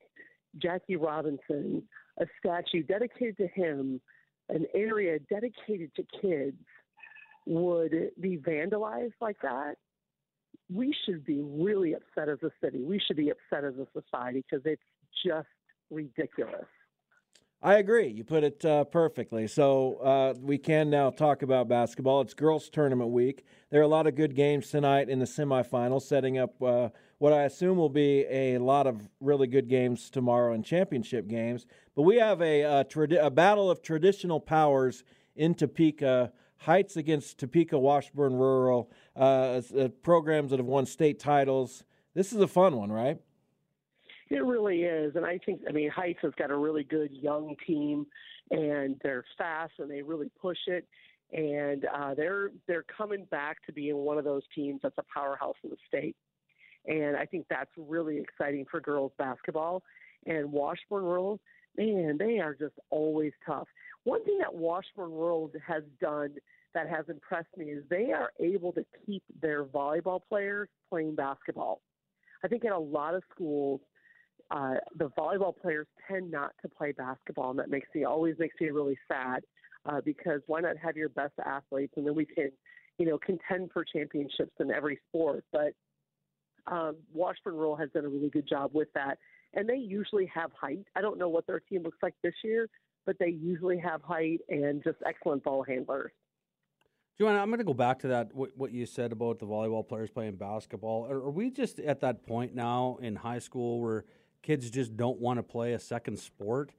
Jackie 0.57 0.97
Robinson, 0.97 1.83
a 2.19 2.25
statue 2.39 2.85
dedicated 2.85 3.37
to 3.37 3.49
him, 3.49 4.01
an 4.49 4.67
area 4.75 5.19
dedicated 5.31 5.91
to 5.97 6.05
kids, 6.21 6.57
would 7.49 8.11
be 8.21 8.37
vandalized 8.37 9.15
like 9.21 9.39
that. 9.43 9.77
We 10.73 10.95
should 11.05 11.25
be 11.25 11.41
really 11.41 11.95
upset 11.95 12.29
as 12.29 12.39
a 12.43 12.51
city. 12.63 12.83
We 12.83 13.01
should 13.01 13.17
be 13.17 13.31
upset 13.31 13.65
as 13.65 13.75
a 13.77 13.87
society 13.99 14.45
because 14.49 14.65
it's 14.67 14.83
just 15.25 15.49
ridiculous. 15.91 16.67
I 17.61 17.75
agree. 17.79 18.07
You 18.07 18.23
put 18.23 18.45
it 18.45 18.65
uh, 18.65 18.85
perfectly. 18.85 19.49
So 19.49 19.95
uh, 19.97 20.35
we 20.41 20.59
can 20.59 20.91
now 20.91 21.11
talk 21.11 21.43
about 21.43 21.69
basketball. 21.69 22.21
It's 22.21 22.33
girls' 22.33 22.71
tournament 22.71 23.11
week. 23.11 23.45
There 23.71 23.81
are 23.81 23.85
a 23.85 23.89
lot 23.89 24.07
of 24.07 24.15
good 24.15 24.37
games 24.37 24.71
tonight 24.71 25.09
in 25.09 25.19
the 25.19 25.25
semifinals, 25.25 26.03
setting 26.03 26.39
up 26.39 26.63
uh, 26.63 26.91
what 27.19 27.33
I 27.33 27.43
assume 27.43 27.77
will 27.77 27.89
be 27.89 28.25
a 28.31 28.59
lot 28.59 28.87
of 28.87 29.09
really 29.21 29.49
good 29.49 29.69
games 29.69 30.09
tomorrow 30.09 30.53
and 30.53 30.65
championship 30.65 31.27
games. 31.27 31.67
But 31.97 32.03
we 32.03 32.17
have 32.17 32.41
a, 32.41 32.63
uh 32.63 32.85
tradi- 32.85 33.23
a 33.25 33.31
battle 33.31 33.69
of 33.71 33.83
traditional 33.83 34.39
powers 34.41 35.03
in 35.35 35.55
Topeka. 35.55 36.33
Heights 36.63 36.97
against 36.97 37.39
Topeka 37.39 37.79
Washburn 37.79 38.35
Rural, 38.35 38.91
uh, 39.15 39.63
uh, 39.79 39.89
programs 40.03 40.51
that 40.51 40.59
have 40.59 40.67
won 40.67 40.87
state 40.87 41.21
titles. 41.21 41.85
This 42.15 42.33
is 42.33 42.41
a 42.41 42.49
fun 42.49 42.77
one, 42.77 42.91
right? 42.91 43.19
It 44.31 44.45
really 44.45 44.83
is, 44.83 45.17
and 45.17 45.25
I 45.25 45.39
think 45.39 45.63
I 45.69 45.73
mean 45.73 45.91
Heights 45.91 46.19
has 46.23 46.33
got 46.39 46.51
a 46.51 46.57
really 46.57 46.85
good 46.85 47.11
young 47.13 47.57
team, 47.67 48.07
and 48.51 48.97
they're 49.03 49.25
fast 49.39 49.73
and 49.79 49.91
they 49.91 50.03
really 50.03 50.31
push 50.41 50.59
it, 50.67 50.87
and 51.33 51.87
uh, 51.87 52.15
they're 52.15 52.51
they're 52.67 52.85
coming 52.95 53.27
back 53.31 53.65
to 53.67 53.73
being 53.73 53.97
one 53.97 54.19
of 54.19 54.25
those 54.25 54.43
teams 54.55 54.81
that's 54.83 54.99
a 54.99 55.05
powerhouse 55.13 55.57
in 55.65 55.71
the 55.71 55.77
state, 55.87 56.17
and 56.87 57.17
I 57.17 57.25
think 57.25 57.47
that's 57.49 57.71
really 57.77 58.19
exciting 58.19 58.67
for 58.71 58.81
girls 58.81 59.13
basketball. 59.19 59.83
And 60.27 60.53
Washburn 60.53 61.05
Rural, 61.05 61.41
man, 61.77 62.19
they 62.19 62.39
are 62.39 62.55
just 62.55 62.75
always 62.91 63.33
tough. 63.47 63.69
One 64.05 64.25
thing 64.25 64.39
that 64.39 64.55
Washburn 64.55 65.11
Rural 65.11 65.51
has 65.67 65.85
done 66.01 66.35
that 66.75 66.89
has 66.89 67.07
impressed 67.09 67.57
me 67.57 67.67
is 67.67 67.85
they 67.89 68.13
are 68.13 68.31
able 68.41 68.73
to 68.73 68.85
keep 69.07 69.23
their 69.41 69.65
volleyball 69.65 70.21
players 70.29 70.69
playing 70.91 71.15
basketball. 71.15 71.81
I 72.45 72.49
think 72.49 72.65
in 72.65 72.73
a 72.73 72.79
lot 72.79 73.15
of 73.15 73.23
schools, 73.35 73.81
uh, 74.51 74.75
the 74.97 75.11
volleyball 75.11 75.55
players 75.57 75.87
tend 76.11 76.31
not 76.31 76.53
to 76.63 76.69
play 76.69 76.93
basketball, 76.93 77.51
and 77.51 77.59
that 77.59 77.71
makes 77.71 77.89
me 77.95 78.05
always 78.05 78.37
makes 78.39 78.57
me 78.61 78.71
really 78.71 78.99
sad 79.07 79.41
uh, 79.87 80.01
because 80.05 80.41
why 80.47 80.61
not 80.61 80.77
have 80.77 80.97
your 80.97 81.11
best 81.11 81.35
athletes, 81.45 81.93
and 81.97 82.07
then 82.07 82.15
we 82.15 82.25
can, 82.25 82.51
you 82.99 83.07
know, 83.07 83.19
contend 83.19 83.71
for 83.73 83.85
championships 83.85 84.53
in 84.59 84.71
every 84.71 84.99
sport. 85.09 85.45
But 85.53 85.73
um, 86.67 86.97
Washburn 87.13 87.55
Rural 87.55 87.77
has 87.77 87.91
done 87.91 88.05
a 88.05 88.09
really 88.09 88.31
good 88.31 88.49
job 88.49 88.71
with 88.73 88.89
that, 88.95 89.19
and 89.55 89.69
they 89.69 89.77
usually 89.77 90.31
have 90.35 90.51
height. 90.59 90.87
I 90.97 91.03
don't 91.03 91.19
know 91.19 91.29
what 91.29 91.47
their 91.47 91.61
team 91.61 91.83
looks 91.83 91.99
like 92.03 92.15
this 92.23 92.35
year, 92.43 92.69
but 93.05 93.17
they 93.19 93.29
usually 93.29 93.79
have 93.79 94.03
height 94.03 94.41
and 94.49 94.83
just 94.83 94.97
excellent 95.07 95.45
ball 95.45 95.63
handlers. 95.63 96.13
Joanna, 97.19 97.41
I'm 97.41 97.49
going 97.49 97.59
to 97.59 97.65
go 97.65 97.75
back 97.75 97.99
to 98.01 98.09
that 98.09 98.33
what, 98.33 98.51
what 98.57 98.71
you 98.71 98.87
said 98.87 99.11
about 99.11 99.41
the 99.41 99.47
volleyball 99.47 99.87
players 99.87 100.09
playing 100.09 100.37
basketball. 100.37 101.07
Are, 101.11 101.17
are 101.17 101.31
we 101.31 101.51
just 101.51 101.81
at 101.81 102.01
that 102.01 102.25
point 102.25 102.55
now 102.55 102.99
in 103.03 103.17
high 103.17 103.41
school 103.41 103.81
where 103.81 104.05
kids 104.43 104.71
just 104.71 104.97
don't 104.97 105.19
want 105.19 105.39
to 105.39 105.43
play 105.43 105.73
a 105.73 105.79
second 105.79 106.19
sport? 106.19 106.73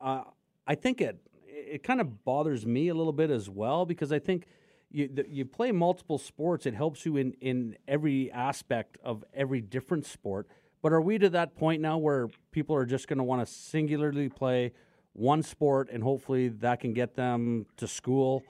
Uh, 0.00 0.22
I 0.66 0.74
think 0.74 1.00
it 1.00 1.18
it 1.46 1.82
kind 1.82 2.00
of 2.00 2.24
bothers 2.24 2.66
me 2.66 2.88
a 2.88 2.94
little 2.94 3.12
bit 3.12 3.30
as 3.30 3.48
well 3.48 3.84
because 3.84 4.12
I 4.12 4.18
think 4.18 4.46
you 4.90 5.08
the, 5.08 5.26
you 5.28 5.44
play 5.44 5.72
multiple 5.72 6.18
sports. 6.18 6.66
It 6.66 6.74
helps 6.74 7.04
you 7.04 7.16
in 7.16 7.32
in 7.40 7.76
every 7.86 8.30
aspect 8.32 8.98
of 9.02 9.24
every 9.34 9.60
different 9.60 10.06
sport. 10.06 10.48
But 10.82 10.92
are 10.92 11.00
we 11.00 11.18
to 11.18 11.30
that 11.30 11.56
point 11.56 11.82
now 11.82 11.98
where 11.98 12.28
people 12.52 12.76
are 12.76 12.86
just 12.86 13.08
going 13.08 13.18
to 13.18 13.24
want 13.24 13.44
to 13.44 13.52
singularly 13.52 14.28
play 14.28 14.72
one 15.12 15.42
sport 15.42 15.88
and 15.92 16.02
hopefully 16.02 16.48
that 16.48 16.80
can 16.80 16.92
get 16.92 17.14
them 17.14 17.66
to 17.76 17.88
school? 17.88 18.42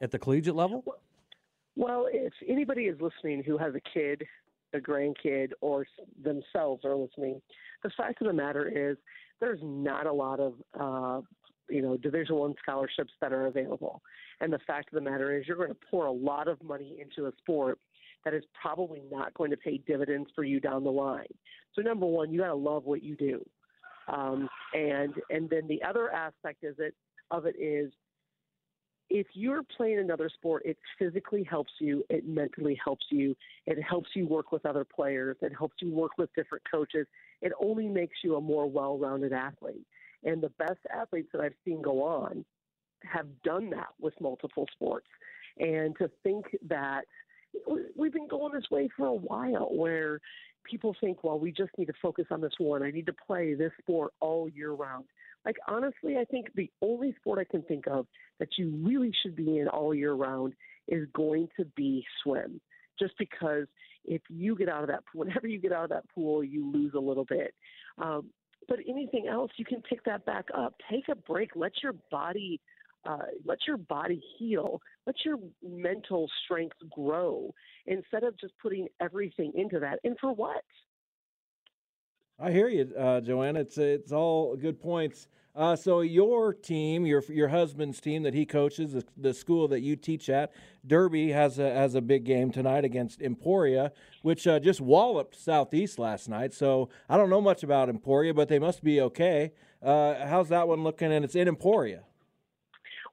At 0.00 0.10
the 0.10 0.18
collegiate 0.18 0.56
level? 0.56 0.82
Well, 1.76 2.08
if 2.10 2.32
anybody 2.48 2.86
is 2.86 3.00
listening 3.00 3.44
who 3.44 3.56
has 3.56 3.72
a 3.74 3.80
kid, 3.94 4.24
a 4.74 4.78
grandkid, 4.78 5.52
or 5.60 5.86
themselves 6.22 6.84
are 6.84 6.96
listening, 6.96 7.40
the 7.82 7.90
fact 7.96 8.20
of 8.20 8.26
the 8.26 8.32
matter 8.32 8.68
is 8.68 8.96
there's 9.40 9.60
not 9.62 10.06
a 10.06 10.12
lot 10.12 10.40
of 10.40 10.54
uh, 10.78 11.20
you 11.68 11.82
know 11.82 11.96
Division 11.96 12.36
One 12.36 12.54
scholarships 12.62 13.12
that 13.20 13.32
are 13.32 13.46
available, 13.46 14.02
and 14.40 14.52
the 14.52 14.60
fact 14.66 14.88
of 14.92 14.94
the 14.94 15.10
matter 15.10 15.36
is 15.36 15.46
you're 15.46 15.56
going 15.56 15.68
to 15.68 15.76
pour 15.90 16.06
a 16.06 16.12
lot 16.12 16.48
of 16.48 16.62
money 16.62 16.98
into 17.00 17.28
a 17.28 17.32
sport 17.38 17.78
that 18.24 18.34
is 18.34 18.44
probably 18.60 19.02
not 19.10 19.34
going 19.34 19.50
to 19.50 19.56
pay 19.56 19.78
dividends 19.86 20.30
for 20.34 20.44
you 20.44 20.60
down 20.60 20.84
the 20.84 20.90
line. 20.90 21.26
So 21.74 21.82
number 21.82 22.06
one, 22.06 22.32
you 22.32 22.40
got 22.40 22.48
to 22.48 22.54
love 22.54 22.84
what 22.84 23.02
you 23.02 23.16
do, 23.16 23.44
um, 24.08 24.48
and 24.74 25.14
and 25.30 25.50
then 25.50 25.66
the 25.68 25.82
other 25.82 26.12
aspect 26.12 26.62
is 26.62 26.76
it 26.78 26.94
of 27.30 27.46
it 27.46 27.56
is 27.58 27.92
if 29.14 29.26
you're 29.34 29.62
playing 29.76 29.98
another 29.98 30.30
sport, 30.30 30.62
it 30.64 30.78
physically 30.98 31.44
helps 31.44 31.72
you, 31.78 32.02
it 32.08 32.26
mentally 32.26 32.78
helps 32.82 33.04
you, 33.10 33.36
it 33.66 33.80
helps 33.82 34.08
you 34.14 34.26
work 34.26 34.52
with 34.52 34.64
other 34.64 34.86
players, 34.86 35.36
it 35.42 35.52
helps 35.56 35.76
you 35.80 35.92
work 35.92 36.12
with 36.16 36.34
different 36.34 36.64
coaches. 36.68 37.06
It 37.42 37.52
only 37.60 37.88
makes 37.88 38.16
you 38.24 38.36
a 38.36 38.40
more 38.40 38.68
well 38.68 38.96
rounded 38.96 39.34
athlete. 39.34 39.86
And 40.24 40.42
the 40.42 40.48
best 40.58 40.78
athletes 40.90 41.28
that 41.32 41.42
I've 41.42 41.54
seen 41.62 41.82
go 41.82 42.02
on 42.02 42.42
have 43.02 43.26
done 43.44 43.68
that 43.70 43.88
with 44.00 44.14
multiple 44.18 44.66
sports. 44.72 45.08
And 45.58 45.94
to 45.98 46.10
think 46.22 46.46
that 46.68 47.02
we've 47.94 48.14
been 48.14 48.28
going 48.28 48.54
this 48.54 48.70
way 48.70 48.88
for 48.96 49.08
a 49.08 49.12
while 49.12 49.68
where 49.72 50.20
people 50.64 50.96
think, 51.02 51.22
well, 51.22 51.38
we 51.38 51.52
just 51.52 51.72
need 51.76 51.86
to 51.86 51.94
focus 52.00 52.24
on 52.30 52.40
this 52.40 52.54
one. 52.56 52.82
I 52.82 52.90
need 52.90 53.06
to 53.06 53.14
play 53.26 53.52
this 53.52 53.72
sport 53.82 54.14
all 54.20 54.48
year 54.48 54.72
round. 54.72 55.04
Like, 55.44 55.56
honestly, 55.66 56.16
I 56.18 56.24
think 56.24 56.48
the 56.54 56.70
only 56.80 57.14
sport 57.20 57.38
I 57.38 57.50
can 57.50 57.62
think 57.62 57.86
of 57.86 58.06
that 58.38 58.48
you 58.56 58.80
really 58.82 59.12
should 59.22 59.36
be 59.36 59.58
in 59.58 59.68
all 59.68 59.94
year 59.94 60.12
round 60.12 60.54
is 60.88 61.06
going 61.14 61.48
to 61.58 61.64
be 61.76 62.04
swim. 62.22 62.60
Just 62.98 63.14
because 63.18 63.66
if 64.04 64.22
you 64.28 64.56
get 64.56 64.68
out 64.68 64.82
of 64.82 64.88
that, 64.88 65.04
pool, 65.06 65.20
whenever 65.24 65.46
you 65.46 65.58
get 65.58 65.72
out 65.72 65.84
of 65.84 65.90
that 65.90 66.08
pool, 66.14 66.44
you 66.44 66.70
lose 66.70 66.92
a 66.94 67.00
little 67.00 67.24
bit. 67.24 67.54
Um, 67.98 68.30
but 68.68 68.78
anything 68.88 69.26
else, 69.28 69.50
you 69.56 69.64
can 69.64 69.82
pick 69.82 70.04
that 70.04 70.24
back 70.24 70.46
up. 70.56 70.74
Take 70.90 71.08
a 71.08 71.16
break. 71.16 71.50
Let 71.56 71.72
your 71.82 71.94
body 72.10 72.60
uh, 73.04 73.18
let 73.44 73.58
your 73.66 73.76
body 73.76 74.22
heal, 74.38 74.80
let 75.06 75.16
your 75.24 75.36
mental 75.60 76.30
strength 76.44 76.76
grow 76.90 77.52
instead 77.86 78.22
of 78.22 78.38
just 78.38 78.52
putting 78.62 78.86
everything 79.00 79.52
into 79.56 79.80
that. 79.80 79.98
And 80.04 80.16
for 80.20 80.32
what? 80.32 80.62
I 82.38 82.50
hear 82.50 82.68
you, 82.68 82.92
uh, 82.98 83.20
Joanna. 83.20 83.60
It's 83.60 83.78
it's 83.78 84.12
all 84.12 84.56
good 84.56 84.80
points. 84.80 85.28
Uh, 85.54 85.76
so 85.76 86.00
your 86.00 86.54
team, 86.54 87.04
your 87.04 87.22
your 87.28 87.48
husband's 87.48 88.00
team 88.00 88.22
that 88.22 88.32
he 88.32 88.46
coaches, 88.46 88.94
the, 88.94 89.04
the, 89.18 89.34
school 89.34 89.68
that 89.68 89.80
you 89.80 89.96
teach 89.96 90.30
at, 90.30 90.50
Derby 90.86 91.30
has 91.30 91.58
a 91.58 91.70
has 91.70 91.94
a 91.94 92.00
big 92.00 92.24
game 92.24 92.50
tonight 92.50 92.86
against 92.86 93.20
Emporia, 93.20 93.92
which 94.22 94.46
uh, 94.46 94.58
just 94.58 94.80
walloped 94.80 95.36
Southeast 95.36 95.98
last 95.98 96.28
night. 96.28 96.54
So 96.54 96.88
I 97.06 97.18
don't 97.18 97.28
know 97.28 97.42
much 97.42 97.62
about 97.62 97.90
Emporia, 97.90 98.32
but 98.32 98.48
they 98.48 98.58
must 98.58 98.82
be 98.82 99.00
okay. 99.02 99.52
Uh, 99.82 100.26
how's 100.26 100.48
that 100.48 100.68
one 100.68 100.82
looking? 100.82 101.12
And 101.12 101.22
it's 101.22 101.34
in 101.34 101.48
Emporia. 101.48 102.04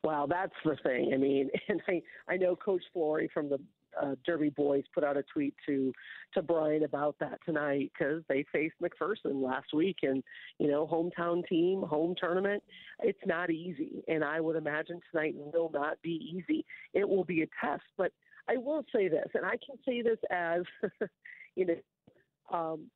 Well, 0.05 0.27
that's 0.27 0.53
the 0.63 0.77
thing. 0.81 1.11
I 1.13 1.17
mean, 1.17 1.49
and 1.67 1.81
I 1.89 2.01
I 2.29 2.37
know 2.37 2.55
Coach 2.55 2.83
Flory 2.93 3.29
from 3.33 3.49
the 3.49 3.59
uh, 4.01 4.15
Derby 4.25 4.49
boys 4.49 4.83
put 4.93 5.03
out 5.03 5.17
a 5.17 5.23
tweet 5.23 5.53
to 5.65 5.93
to 6.33 6.41
Brian 6.41 6.83
about 6.83 7.15
that 7.19 7.39
tonight 7.45 7.91
because 7.97 8.23
they 8.29 8.45
faced 8.51 8.75
McPherson 8.81 9.41
last 9.43 9.73
week, 9.73 9.97
and 10.03 10.23
you 10.59 10.67
know, 10.67 10.87
hometown 10.87 11.47
team, 11.47 11.81
home 11.81 12.15
tournament. 12.19 12.63
It's 13.01 13.19
not 13.25 13.49
easy, 13.49 14.03
and 14.07 14.23
I 14.23 14.39
would 14.39 14.55
imagine 14.55 14.99
tonight 15.11 15.33
will 15.35 15.71
not 15.73 16.01
be 16.01 16.33
easy. 16.35 16.65
It 16.93 17.07
will 17.07 17.23
be 17.23 17.41
a 17.41 17.47
test, 17.65 17.83
but 17.97 18.11
I 18.47 18.57
will 18.57 18.83
say 18.93 19.07
this, 19.07 19.27
and 19.33 19.45
I 19.45 19.57
can 19.65 19.77
say 19.85 20.01
this 20.01 20.19
as 20.31 20.61
you 21.55 21.65
know, 21.65 22.57
um, 22.57 22.89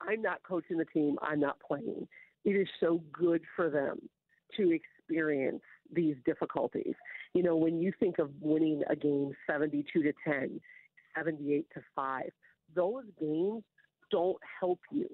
I'm 0.00 0.22
not 0.22 0.42
coaching 0.42 0.78
the 0.78 0.84
team. 0.86 1.16
I'm 1.22 1.40
not 1.40 1.58
playing. 1.66 2.08
It 2.44 2.50
is 2.50 2.68
so 2.80 3.02
good 3.12 3.42
for 3.54 3.68
them 3.68 4.08
to 4.56 4.72
experience 4.72 5.62
these 5.92 6.16
difficulties. 6.24 6.94
You 7.34 7.42
know, 7.42 7.56
when 7.56 7.80
you 7.80 7.92
think 8.00 8.18
of 8.18 8.30
winning 8.40 8.82
a 8.88 8.96
game 8.96 9.32
72 9.48 10.02
to 10.02 10.12
10, 10.26 10.60
78 11.16 11.66
to 11.74 11.80
5, 11.94 12.30
those 12.74 13.04
games 13.20 13.62
don't 14.10 14.38
help 14.58 14.80
you. 14.90 15.08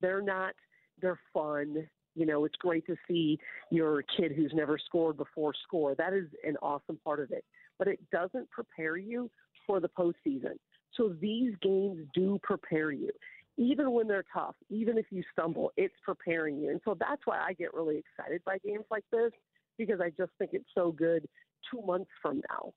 They're 0.00 0.22
not, 0.22 0.54
they're 1.00 1.20
fun. 1.32 1.86
You 2.14 2.26
know, 2.26 2.44
it's 2.44 2.56
great 2.56 2.84
to 2.86 2.96
see 3.08 3.38
your 3.70 4.02
kid 4.16 4.32
who's 4.32 4.52
never 4.52 4.78
scored 4.78 5.16
before 5.16 5.54
score. 5.62 5.94
That 5.94 6.12
is 6.12 6.26
an 6.44 6.56
awesome 6.60 6.98
part 7.04 7.20
of 7.20 7.30
it. 7.30 7.44
But 7.78 7.88
it 7.88 8.00
doesn't 8.10 8.50
prepare 8.50 8.96
you 8.96 9.30
for 9.66 9.80
the 9.80 9.88
postseason. 9.88 10.56
So 10.96 11.14
these 11.20 11.54
games 11.62 12.06
do 12.14 12.38
prepare 12.42 12.90
you. 12.90 13.10
Even 13.56 13.92
when 13.92 14.08
they're 14.08 14.24
tough, 14.32 14.56
even 14.70 14.98
if 14.98 15.06
you 15.10 15.22
stumble, 15.32 15.72
it's 15.76 15.94
preparing 16.04 16.58
you. 16.58 16.70
And 16.70 16.80
so 16.84 16.96
that's 16.98 17.22
why 17.26 17.38
I 17.38 17.52
get 17.52 17.74
really 17.74 17.98
excited 17.98 18.42
by 18.44 18.58
games 18.58 18.84
like 18.90 19.04
this 19.12 19.30
because 19.78 20.00
I 20.00 20.10
just 20.10 20.32
think 20.38 20.50
it's 20.52 20.68
so 20.74 20.92
good 20.92 21.28
two 21.70 21.82
months 21.86 22.10
from 22.20 22.42
now. 22.50 22.72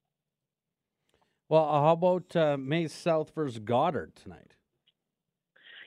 Well, 1.50 1.66
uh, 1.66 1.82
how 1.82 1.92
about 1.94 2.36
uh, 2.36 2.58
Maize 2.58 2.92
South 2.94 3.32
versus 3.36 3.60
Goddard 3.60 4.16
tonight? 4.16 4.54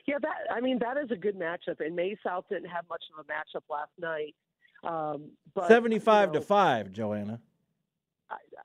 Yeah, 0.07 0.15
that 0.21 0.53
I 0.53 0.61
mean 0.61 0.79
that 0.79 0.97
is 0.97 1.11
a 1.11 1.15
good 1.15 1.37
matchup, 1.37 1.79
and 1.85 1.95
Maize 1.95 2.17
South 2.25 2.45
didn't 2.49 2.69
have 2.69 2.85
much 2.89 3.03
of 3.13 3.23
a 3.23 3.27
matchup 3.27 3.63
last 3.69 3.91
night. 3.99 4.35
Um, 4.83 5.31
but 5.53 5.67
seventy-five 5.67 6.29
you 6.29 6.33
know, 6.33 6.39
to 6.39 6.45
five, 6.45 6.91
Joanna. 6.91 7.39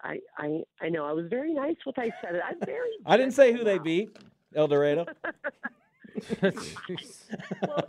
I, 0.02 0.20
I 0.38 0.62
I 0.80 0.88
know 0.88 1.04
I 1.06 1.12
was 1.12 1.26
very 1.28 1.52
nice 1.52 1.76
what 1.84 1.98
I 1.98 2.10
said. 2.22 2.40
I'm 2.48 2.60
very. 2.64 2.88
I 3.06 3.16
didn't 3.16 3.34
say 3.34 3.52
who 3.52 3.64
they 3.64 3.78
beat. 3.84 4.16
El 4.54 4.68
Dorado. 4.68 5.04
well, 6.42 6.52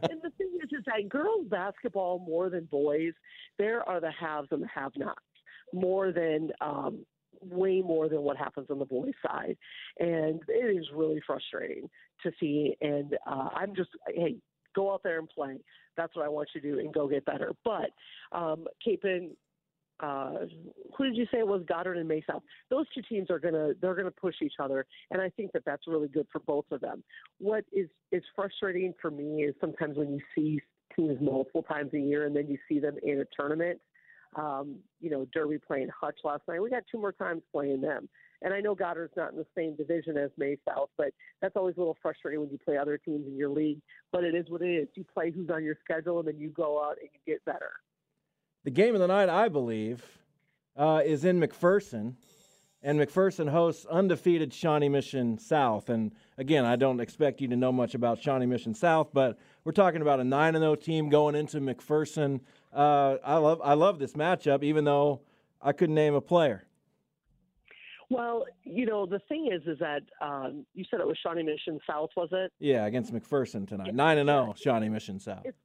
and 0.02 0.22
the 0.24 0.32
thing 0.38 0.60
is, 0.64 0.70
girls 1.02 1.48
basketball 1.50 2.20
more 2.20 2.50
than 2.50 2.66
boys, 2.66 3.14
there 3.58 3.88
are 3.88 4.00
the 4.00 4.12
haves 4.12 4.48
and 4.52 4.62
the 4.62 4.68
have-nots 4.74 5.20
more 5.74 6.12
than 6.12 6.52
um, 6.62 7.06
way 7.42 7.82
more 7.82 8.10
than 8.10 8.22
what 8.22 8.38
happens 8.38 8.68
on 8.70 8.80
the 8.80 8.86
boys' 8.86 9.14
side, 9.26 9.58
and 10.00 10.42
it 10.48 10.78
is 10.78 10.86
really 10.94 11.22
frustrating 11.26 11.90
to 12.24 12.32
see. 12.40 12.76
And 12.82 13.16
uh, 13.28 13.50
I'm 13.56 13.76
just, 13.76 13.90
hey, 14.08 14.36
go 14.76 14.94
out 14.94 15.02
there 15.04 15.20
and 15.20 15.30
play. 15.30 15.58
That's 15.98 16.16
what 16.16 16.26
I 16.26 16.30
want 16.30 16.50
you 16.54 16.62
to 16.62 16.72
do, 16.72 16.80
and 16.80 16.94
go 16.94 17.08
get 17.08 17.26
better. 17.26 17.52
But 17.64 17.92
um, 18.32 18.66
uh, 20.02 20.32
who 20.98 21.06
did 21.06 21.16
you 21.16 21.26
say 21.32 21.40
it 21.40 21.48
was 21.48 21.64
Goddard 21.68 21.98
and 21.98 22.08
Mesa? 22.08 22.42
Those 22.70 22.86
two 22.94 23.02
teams 23.08 23.30
are 23.30 23.40
gonna 23.40 23.70
they're 23.82 23.96
gonna 23.96 24.12
push 24.12 24.36
each 24.42 24.56
other, 24.60 24.86
and 25.12 25.22
I 25.22 25.30
think 25.30 25.54
that 25.54 25.64
that's 25.66 25.88
really 25.88 26.10
good 26.10 26.28
for 26.32 26.40
both 26.40 26.66
of 26.72 26.82
them. 26.82 27.04
What 27.40 27.64
is 27.72 27.88
is 28.12 28.24
frustrating 28.36 28.94
for 29.02 29.10
me 29.10 29.44
is 29.44 29.56
sometimes 29.62 29.98
when 29.98 30.12
you 30.12 30.20
see 30.36 30.60
teams 30.96 31.18
multiple 31.22 31.64
times 31.64 31.94
a 31.94 32.00
year 32.00 32.26
and 32.26 32.36
then 32.36 32.48
you 32.48 32.58
see 32.68 32.80
them 32.80 32.96
in 33.04 33.22
a 33.22 33.26
tournament. 33.38 33.80
Um, 34.36 34.78
you 35.00 35.10
know, 35.10 35.26
Derby 35.34 35.58
playing 35.58 35.90
Hutch 35.98 36.20
last 36.24 36.42
night. 36.48 36.62
We 36.62 36.70
got 36.70 36.84
two 36.92 37.00
more 37.00 37.14
times 37.14 37.42
playing 37.54 37.82
them. 37.82 38.10
And 38.42 38.54
I 38.54 38.60
know 38.60 38.76
Goddard's 38.76 39.14
not 39.16 39.32
in 39.32 39.38
the 39.38 39.46
same 39.56 39.76
division 39.76 40.18
as 40.18 40.30
Maize 40.38 40.58
South, 40.68 40.90
but 40.98 41.08
that's 41.42 41.56
always 41.56 41.76
a 41.78 41.80
little 41.80 41.98
frustrating 42.02 42.42
when 42.42 42.50
you 42.50 42.58
play 42.58 42.78
other 42.78 42.98
teams 42.98 43.26
in 43.28 43.38
your 43.38 43.50
league. 43.50 43.80
But 44.12 44.24
it 44.24 44.36
is 44.36 44.46
what 44.50 44.62
it 44.62 44.70
is. 44.70 44.88
You 44.96 45.06
play 45.14 45.32
who's 45.32 45.50
on 45.50 45.64
your 45.64 45.78
schedule, 45.84 46.20
and 46.20 46.28
then 46.28 46.38
you 46.38 46.50
go 46.50 46.84
out 46.84 46.98
and 47.00 47.10
you 47.14 47.34
get 47.34 47.44
better. 47.46 47.72
The 48.66 48.72
game 48.72 48.94
of 48.94 49.02
the 49.02 49.08
night, 49.08 49.30
I 49.30 49.48
believe, 49.48 50.04
uh, 50.76 51.02
is 51.06 51.24
in 51.24 51.40
McPherson, 51.40 52.16
and 52.86 53.00
McPherson 53.00 53.50
hosts 53.50 53.84
undefeated 53.88 54.54
Shawnee 54.54 54.90
Mission 54.90 55.40
South. 55.40 55.90
And 55.90 56.12
again, 56.38 56.66
I 56.66 56.76
don't 56.76 57.00
expect 57.00 57.42
you 57.42 57.48
to 57.48 57.56
know 57.56 57.72
much 57.72 57.96
about 57.96 58.22
Shawnee 58.22 58.46
Mission 58.46 58.76
South, 58.76 59.10
but 59.12 59.40
we're 59.64 59.72
talking 59.72 60.04
about 60.04 60.20
a 60.20 60.24
nine 60.24 60.54
and 60.54 60.62
zero 60.62 60.76
team 60.76 61.10
going 61.10 61.34
into 61.34 61.60
McPherson. 61.60 62.42
Uh, 62.72 63.18
I 63.26 63.38
love 63.38 63.60
I 63.64 63.74
love 63.74 63.98
this 63.98 64.14
matchup, 64.14 64.64
even 64.64 64.86
though 64.86 65.22
I 65.62 65.72
couldn't 65.72 65.96
name 65.96 66.14
a 66.14 66.22
player. 66.22 66.68
Well, 68.12 68.46
you 68.64 68.86
know, 68.86 69.08
the 69.08 69.18
thing 69.28 69.50
is, 69.52 69.64
is 69.66 69.80
that 69.80 70.04
um, 70.22 70.64
you 70.76 70.86
said 70.92 71.00
it 71.00 71.08
was 71.08 71.18
Shawnee 71.24 71.42
Mission 71.42 71.80
South, 71.90 72.12
was 72.16 72.30
it? 72.32 72.54
Yeah, 72.60 72.86
against 72.86 73.12
McPherson 73.12 73.68
tonight, 73.68 73.96
nine 73.96 74.20
and 74.20 74.30
zero, 74.30 74.54
Shawnee 74.56 74.90
Mission 74.90 75.20
South. 75.20 75.42
It's, 75.44 75.58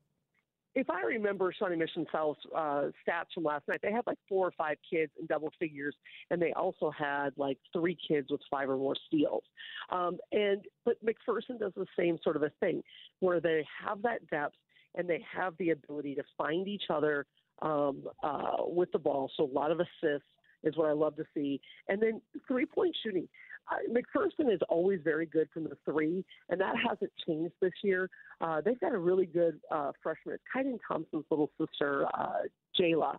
if 0.74 0.88
I 0.88 1.02
remember 1.02 1.52
Shawnee 1.56 1.76
Mission 1.76 2.06
South's 2.12 2.40
uh, 2.54 2.90
stats 3.06 3.32
from 3.34 3.44
last 3.44 3.66
night, 3.66 3.80
they 3.82 3.90
had 3.90 4.06
like 4.06 4.18
four 4.28 4.46
or 4.46 4.52
five 4.52 4.76
kids 4.88 5.12
in 5.18 5.26
double 5.26 5.52
figures, 5.58 5.96
and 6.30 6.40
they 6.40 6.52
also 6.52 6.90
had 6.90 7.30
like 7.36 7.58
three 7.72 7.96
kids 8.06 8.28
with 8.30 8.40
five 8.50 8.70
or 8.70 8.76
more 8.76 8.94
steals. 9.06 9.42
Um, 9.90 10.18
and 10.32 10.62
but 10.84 10.96
McPherson 11.04 11.58
does 11.58 11.72
the 11.76 11.86
same 11.98 12.18
sort 12.22 12.36
of 12.36 12.42
a 12.42 12.50
thing, 12.60 12.82
where 13.18 13.40
they 13.40 13.64
have 13.84 14.02
that 14.02 14.26
depth 14.30 14.56
and 14.94 15.08
they 15.08 15.24
have 15.36 15.54
the 15.58 15.70
ability 15.70 16.14
to 16.16 16.22
find 16.36 16.66
each 16.66 16.84
other 16.90 17.26
um, 17.62 18.04
uh, 18.22 18.56
with 18.60 18.90
the 18.92 18.98
ball. 18.98 19.30
So 19.36 19.44
a 19.44 19.52
lot 19.52 19.70
of 19.70 19.80
assists 19.80 20.28
is 20.62 20.76
what 20.76 20.88
I 20.88 20.92
love 20.92 21.16
to 21.16 21.24
see, 21.34 21.60
and 21.88 22.00
then 22.00 22.20
three 22.46 22.66
point 22.66 22.96
shooting. 23.02 23.28
McPherson 23.88 24.52
is 24.52 24.60
always 24.68 25.00
very 25.02 25.26
good 25.26 25.48
from 25.52 25.64
the 25.64 25.76
three, 25.84 26.24
and 26.48 26.60
that 26.60 26.74
hasn't 26.76 27.12
changed 27.26 27.54
this 27.60 27.72
year. 27.82 28.08
Uh, 28.40 28.60
they've 28.60 28.80
got 28.80 28.92
a 28.92 28.98
really 28.98 29.26
good 29.26 29.60
uh, 29.70 29.92
freshman. 30.02 30.38
Kaiden 30.54 30.78
Thompson's 30.86 31.24
little 31.30 31.50
sister, 31.58 32.06
uh, 32.14 32.42
Jayla. 32.78 33.16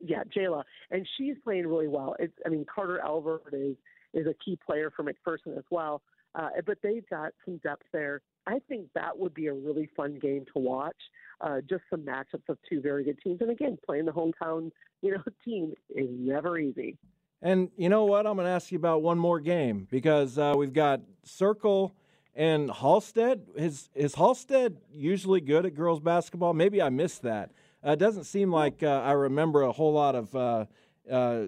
yeah, 0.00 0.24
Jayla, 0.36 0.62
and 0.90 1.06
she's 1.16 1.36
playing 1.44 1.66
really 1.66 1.88
well. 1.88 2.16
It's, 2.18 2.34
I 2.44 2.48
mean, 2.48 2.66
Carter 2.72 3.00
Elvert 3.04 3.52
is 3.52 3.76
is 4.12 4.26
a 4.28 4.34
key 4.44 4.58
player 4.64 4.92
for 4.94 5.04
McPherson 5.04 5.58
as 5.58 5.64
well. 5.70 6.02
Uh, 6.34 6.48
but 6.66 6.78
they've 6.82 7.08
got 7.08 7.32
some 7.44 7.58
depth 7.58 7.84
there. 7.92 8.20
I 8.46 8.58
think 8.68 8.88
that 8.94 9.16
would 9.16 9.34
be 9.34 9.46
a 9.46 9.54
really 9.54 9.88
fun 9.96 10.18
game 10.20 10.44
to 10.52 10.58
watch. 10.58 10.96
Uh, 11.40 11.60
just 11.68 11.82
some 11.90 12.02
matchups 12.02 12.48
of 12.48 12.58
two 12.68 12.80
very 12.80 13.04
good 13.04 13.18
teams, 13.22 13.40
and 13.40 13.50
again, 13.50 13.78
playing 13.86 14.04
the 14.06 14.12
hometown, 14.12 14.70
you 15.02 15.12
know, 15.12 15.22
team 15.44 15.74
is 15.90 16.08
never 16.10 16.58
easy. 16.58 16.96
And 17.44 17.68
you 17.76 17.90
know 17.90 18.06
what? 18.06 18.26
I'm 18.26 18.36
going 18.36 18.46
to 18.46 18.50
ask 18.50 18.72
you 18.72 18.78
about 18.78 19.02
one 19.02 19.18
more 19.18 19.38
game 19.38 19.86
because 19.90 20.38
uh, 20.38 20.54
we've 20.56 20.72
got 20.72 21.02
Circle 21.24 21.94
and 22.34 22.70
Halstead. 22.70 23.42
Is 23.54 23.90
is 23.94 24.14
Halstead 24.14 24.78
usually 24.90 25.42
good 25.42 25.66
at 25.66 25.74
girls 25.74 26.00
basketball? 26.00 26.54
Maybe 26.54 26.80
I 26.80 26.88
missed 26.88 27.20
that. 27.22 27.50
Uh, 27.86 27.90
it 27.92 27.98
doesn't 27.98 28.24
seem 28.24 28.50
like 28.50 28.82
uh, 28.82 29.02
I 29.04 29.12
remember 29.12 29.60
a 29.60 29.72
whole 29.72 29.92
lot 29.92 30.14
of 30.14 30.34
uh, 30.34 30.64
uh, 31.10 31.42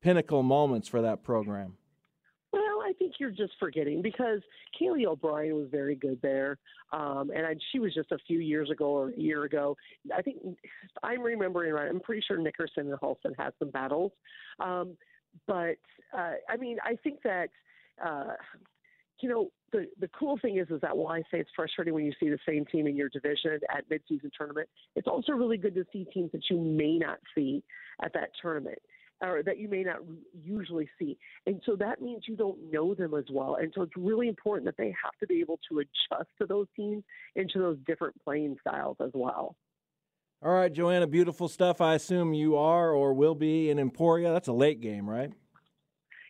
pinnacle 0.00 0.44
moments 0.44 0.86
for 0.86 1.02
that 1.02 1.24
program. 1.24 1.78
Well, 2.52 2.62
I 2.86 2.92
think 2.96 3.14
you're 3.18 3.32
just 3.32 3.54
forgetting 3.58 4.02
because 4.02 4.40
Kaylee 4.80 5.04
O'Brien 5.04 5.56
was 5.56 5.66
very 5.68 5.96
good 5.96 6.20
there, 6.22 6.58
um, 6.92 7.32
and 7.34 7.44
I, 7.44 7.56
she 7.72 7.80
was 7.80 7.92
just 7.92 8.12
a 8.12 8.18
few 8.28 8.38
years 8.38 8.70
ago 8.70 8.86
or 8.86 9.08
a 9.08 9.18
year 9.18 9.42
ago. 9.42 9.76
I 10.16 10.22
think 10.22 10.36
I'm 11.02 11.22
remembering 11.22 11.72
right. 11.72 11.90
I'm 11.90 11.98
pretty 11.98 12.22
sure 12.24 12.38
Nickerson 12.38 12.88
and 12.88 12.98
Halstead 13.02 13.32
had 13.36 13.52
some 13.58 13.70
battles, 13.70 14.12
um, 14.60 14.96
but 15.46 15.76
uh, 16.16 16.34
I 16.48 16.56
mean, 16.58 16.78
I 16.84 16.96
think 17.02 17.22
that 17.22 17.48
uh, 18.04 18.34
you 19.20 19.28
know 19.28 19.50
the 19.72 19.86
the 20.00 20.08
cool 20.08 20.38
thing 20.38 20.58
is 20.58 20.68
is 20.70 20.80
that 20.80 20.96
while 20.96 21.12
I 21.12 21.20
say 21.30 21.40
it's 21.40 21.50
frustrating 21.54 21.94
when 21.94 22.04
you 22.04 22.12
see 22.20 22.28
the 22.28 22.38
same 22.48 22.64
team 22.66 22.86
in 22.86 22.96
your 22.96 23.08
division 23.08 23.58
at 23.74 23.88
midseason 23.90 24.30
tournament, 24.36 24.68
it's 24.96 25.08
also 25.08 25.32
really 25.32 25.56
good 25.56 25.74
to 25.74 25.84
see 25.92 26.06
teams 26.12 26.32
that 26.32 26.42
you 26.50 26.58
may 26.58 26.98
not 26.98 27.18
see 27.34 27.62
at 28.02 28.12
that 28.14 28.30
tournament 28.40 28.78
or 29.20 29.42
that 29.42 29.58
you 29.58 29.68
may 29.68 29.82
not 29.82 29.98
usually 30.44 30.88
see. 30.98 31.16
And 31.46 31.60
so 31.64 31.76
that 31.76 32.00
means 32.00 32.24
you 32.28 32.36
don't 32.36 32.58
know 32.70 32.94
them 32.94 33.14
as 33.14 33.24
well. 33.30 33.56
And 33.60 33.72
so 33.74 33.82
it's 33.82 33.96
really 33.96 34.28
important 34.28 34.66
that 34.66 34.76
they 34.76 34.94
have 35.02 35.14
to 35.20 35.26
be 35.26 35.40
able 35.40 35.58
to 35.70 35.78
adjust 35.78 36.28
to 36.40 36.46
those 36.46 36.66
teams 36.76 37.04
and 37.36 37.48
to 37.50 37.58
those 37.58 37.78
different 37.86 38.14
playing 38.22 38.56
styles 38.60 38.96
as 39.00 39.10
well. 39.14 39.56
All 40.44 40.52
right, 40.52 40.70
Joanna, 40.70 41.06
beautiful 41.06 41.48
stuff. 41.48 41.80
I 41.80 41.94
assume 41.94 42.34
you 42.34 42.58
are 42.58 42.92
or 42.92 43.14
will 43.14 43.34
be 43.34 43.70
in 43.70 43.78
Emporia. 43.78 44.30
That's 44.30 44.48
a 44.48 44.52
late 44.52 44.82
game, 44.82 45.08
right? 45.08 45.32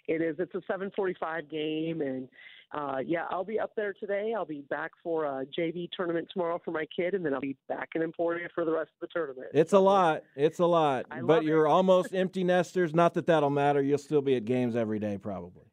It 0.06 0.22
is. 0.22 0.36
It's 0.38 0.54
a 0.54 0.60
7:45 0.72 1.50
game, 1.50 2.00
and 2.00 2.28
uh, 2.72 2.98
yeah, 3.04 3.24
I'll 3.30 3.42
be 3.42 3.58
up 3.58 3.72
there 3.74 3.92
today. 3.92 4.32
I'll 4.36 4.44
be 4.44 4.60
back 4.70 4.92
for 5.02 5.24
a 5.24 5.44
JV 5.46 5.88
tournament 5.96 6.28
tomorrow 6.32 6.60
for 6.64 6.70
my 6.70 6.86
kid, 6.94 7.14
and 7.14 7.26
then 7.26 7.34
I'll 7.34 7.40
be 7.40 7.56
back 7.68 7.88
in 7.96 8.02
Emporia 8.02 8.48
for 8.54 8.64
the 8.64 8.70
rest 8.70 8.90
of 8.94 9.08
the 9.08 9.12
tournament. 9.12 9.48
It's 9.52 9.72
a 9.72 9.80
lot. 9.80 10.22
It's 10.36 10.60
a 10.60 10.66
lot. 10.66 11.06
I 11.10 11.20
but 11.20 11.42
you're 11.42 11.66
it. 11.66 11.70
almost 11.70 12.14
empty 12.14 12.44
nesters. 12.44 12.94
Not 12.94 13.14
that 13.14 13.26
that'll 13.26 13.50
matter. 13.50 13.82
You'll 13.82 13.98
still 13.98 14.22
be 14.22 14.36
at 14.36 14.44
games 14.44 14.76
every 14.76 15.00
day, 15.00 15.18
probably. 15.18 15.64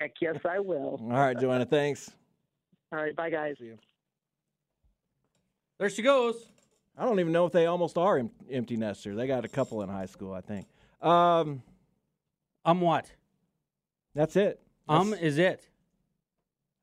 Heck 0.00 0.12
yes, 0.22 0.36
I 0.48 0.58
will. 0.58 1.00
All 1.02 1.10
right, 1.10 1.38
Joanna. 1.38 1.66
Thanks. 1.66 2.10
All 2.92 2.98
right, 2.98 3.14
bye 3.14 3.28
guys. 3.28 3.56
There 5.78 5.90
she 5.90 6.00
goes. 6.00 6.53
I 6.96 7.04
don't 7.04 7.18
even 7.20 7.32
know 7.32 7.46
if 7.46 7.52
they 7.52 7.66
almost 7.66 7.98
are 7.98 8.18
em- 8.18 8.30
empty 8.50 8.76
nesters. 8.76 9.16
They 9.16 9.26
got 9.26 9.44
a 9.44 9.48
couple 9.48 9.82
in 9.82 9.88
high 9.88 10.06
school, 10.06 10.32
I 10.32 10.40
think. 10.40 10.66
Um, 11.02 11.62
um, 12.64 12.80
what? 12.80 13.10
That's 14.14 14.36
it. 14.36 14.60
Um, 14.88 15.12
is 15.14 15.38
it? 15.38 15.68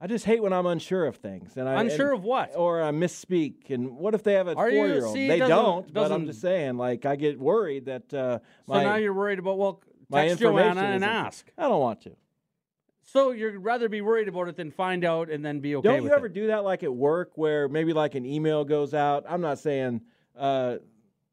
I 0.02 0.08
just 0.08 0.26
hate 0.26 0.42
when 0.42 0.52
I'm 0.52 0.66
unsure 0.66 1.06
of 1.06 1.18
things, 1.18 1.56
and 1.58 1.70
I 1.70 1.80
Unsure 1.80 2.10
and- 2.10 2.18
of 2.18 2.24
what? 2.24 2.56
or 2.56 2.82
I 2.82 2.90
misspeak. 2.92 3.70
And 3.70 3.98
what 3.98 4.16
if 4.16 4.24
they 4.24 4.34
have 4.34 4.48
a 4.48 4.56
Are 4.56 4.70
four-year-old? 4.70 5.16
They 5.16 5.38
doesn't- 5.40 5.50
don't, 5.50 5.94
but 5.94 6.12
I'm 6.12 6.26
just 6.26 6.42
saying. 6.42 6.78
Like 6.78 7.06
I 7.06 7.16
get 7.16 7.40
worried 7.40 7.86
that 7.86 8.12
uh, 8.14 8.40
So 8.40 8.44
my 8.68 8.84
now 8.84 8.96
you're 8.96 9.14
worried 9.14 9.38
about 9.40 9.60
well, 9.60 9.82
my 10.10 10.28
text 10.28 10.42
information 10.42 10.74
Joanna 10.74 10.88
and 10.96 11.04
ask. 11.06 11.50
I 11.58 11.64
don't 11.70 11.80
want 11.80 12.02
to. 12.02 12.16
So 13.12 13.32
you'd 13.32 13.58
rather 13.58 13.90
be 13.90 14.00
worried 14.02 14.30
about 14.30 14.48
it 14.48 14.56
than 14.56 14.72
find 14.72 15.04
out 15.04 15.30
and 15.30 15.44
then 15.44 15.60
be 15.60 15.76
okay 15.76 15.88
Don't 15.88 16.04
with 16.04 16.12
you 16.12 16.16
ever 16.16 16.28
it. 16.28 16.34
do 16.34 16.48
that 16.48 16.64
like 16.64 16.82
at 16.84 16.94
work 16.94 17.32
where 17.36 17.68
maybe 17.68 17.92
like 17.92 18.16
an 18.16 18.26
email 18.26 18.64
goes 18.64 18.94
out? 18.94 19.26
I'm 19.28 19.42
not 19.42 19.60
saying 19.60 20.00
uh, 20.38 20.78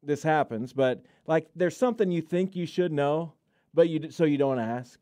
this 0.03 0.21
happens, 0.21 0.73
but 0.73 1.01
like 1.25 1.47
there's 1.55 1.77
something 1.77 2.11
you 2.11 2.21
think 2.21 2.53
you 2.55 2.65
should 2.65 2.91
know, 2.91 3.31
but 3.73 3.87
you 3.87 3.99
d- 3.99 4.11
so 4.11 4.25
you 4.25 4.37
don't 4.37 4.59
ask. 4.59 4.99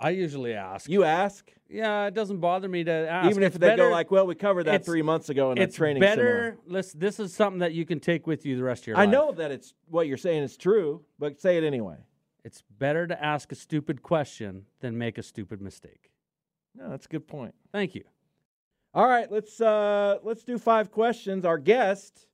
I 0.00 0.10
usually 0.10 0.54
ask. 0.54 0.88
You 0.88 1.04
ask, 1.04 1.48
Yeah, 1.68 2.06
it 2.06 2.14
doesn't 2.14 2.38
bother 2.38 2.68
me 2.68 2.82
to 2.84 2.90
ask. 2.92 3.30
even 3.30 3.42
if 3.44 3.48
It's 3.54 3.58
they 3.58 3.68
better- 3.68 3.84
go 3.84 3.90
like, 3.90 4.10
"Well, 4.10 4.26
we 4.26 4.34
covered 4.34 4.64
that 4.64 4.84
three 4.84 5.02
months 5.02 5.28
ago 5.28 5.52
in 5.52 5.58
a 5.58 5.62
it's 5.62 5.76
training 5.76 6.00
better. 6.00 6.56
Listen, 6.66 6.98
this 6.98 7.20
is 7.20 7.32
something 7.34 7.58
that 7.60 7.72
you 7.72 7.84
can 7.84 8.00
take 8.00 8.26
with 8.26 8.44
you 8.46 8.56
the 8.56 8.62
rest 8.64 8.82
of 8.84 8.86
your 8.88 8.96
I 8.96 9.04
life. 9.04 9.10
know 9.12 9.32
that 9.32 9.50
it's 9.52 9.74
what 9.88 10.08
you're 10.08 10.16
saying 10.16 10.42
is 10.42 10.56
true, 10.56 11.04
but 11.20 11.40
say 11.40 11.56
it 11.56 11.62
anyway. 11.64 11.96
It's 12.48 12.62
better 12.78 13.06
to 13.06 13.22
ask 13.22 13.52
a 13.52 13.54
stupid 13.54 14.02
question 14.02 14.64
than 14.80 14.96
make 14.96 15.18
a 15.18 15.22
stupid 15.22 15.60
mistake. 15.60 16.10
No, 16.74 16.88
that's 16.88 17.04
a 17.04 17.08
good 17.10 17.28
point. 17.28 17.54
Thank 17.72 17.94
you. 17.94 18.04
All 18.94 19.06
right, 19.06 19.30
let's 19.30 19.60
uh, 19.60 20.16
let's 20.22 20.44
do 20.44 20.56
five 20.56 20.90
questions. 20.90 21.44
Our 21.44 21.58
guest 21.58 22.26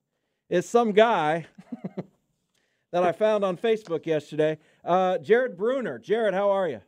is 0.47 0.69
some 0.69 0.93
guy 0.93 1.47
that 2.93 3.03
I 3.03 3.11
found 3.11 3.43
on 3.43 3.57
Facebook 3.57 4.05
yesterday, 4.05 4.57
uh, 4.85 5.17
Jared 5.17 5.57
Bruner. 5.57 5.99
Jared, 5.99 6.33
how 6.33 6.49
are 6.49 6.69
you? 6.69 6.79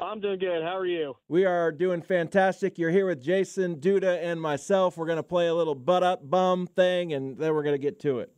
I'm 0.00 0.18
doing 0.18 0.40
good. 0.40 0.64
How 0.64 0.76
are 0.76 0.86
you? 0.86 1.16
We 1.28 1.44
are 1.44 1.70
doing 1.70 2.02
fantastic. 2.02 2.78
You're 2.78 2.90
here 2.90 3.06
with 3.06 3.22
Jason, 3.22 3.76
Duda, 3.76 4.20
and 4.24 4.42
myself. 4.42 4.96
We're 4.96 5.06
going 5.06 5.18
to 5.18 5.22
play 5.22 5.46
a 5.46 5.54
little 5.54 5.76
butt 5.76 6.02
up 6.02 6.28
bum 6.28 6.66
thing, 6.66 7.12
and 7.12 7.38
then 7.38 7.54
we're 7.54 7.62
going 7.62 7.76
to 7.76 7.78
get 7.78 8.00
to 8.00 8.18
it. 8.18 8.32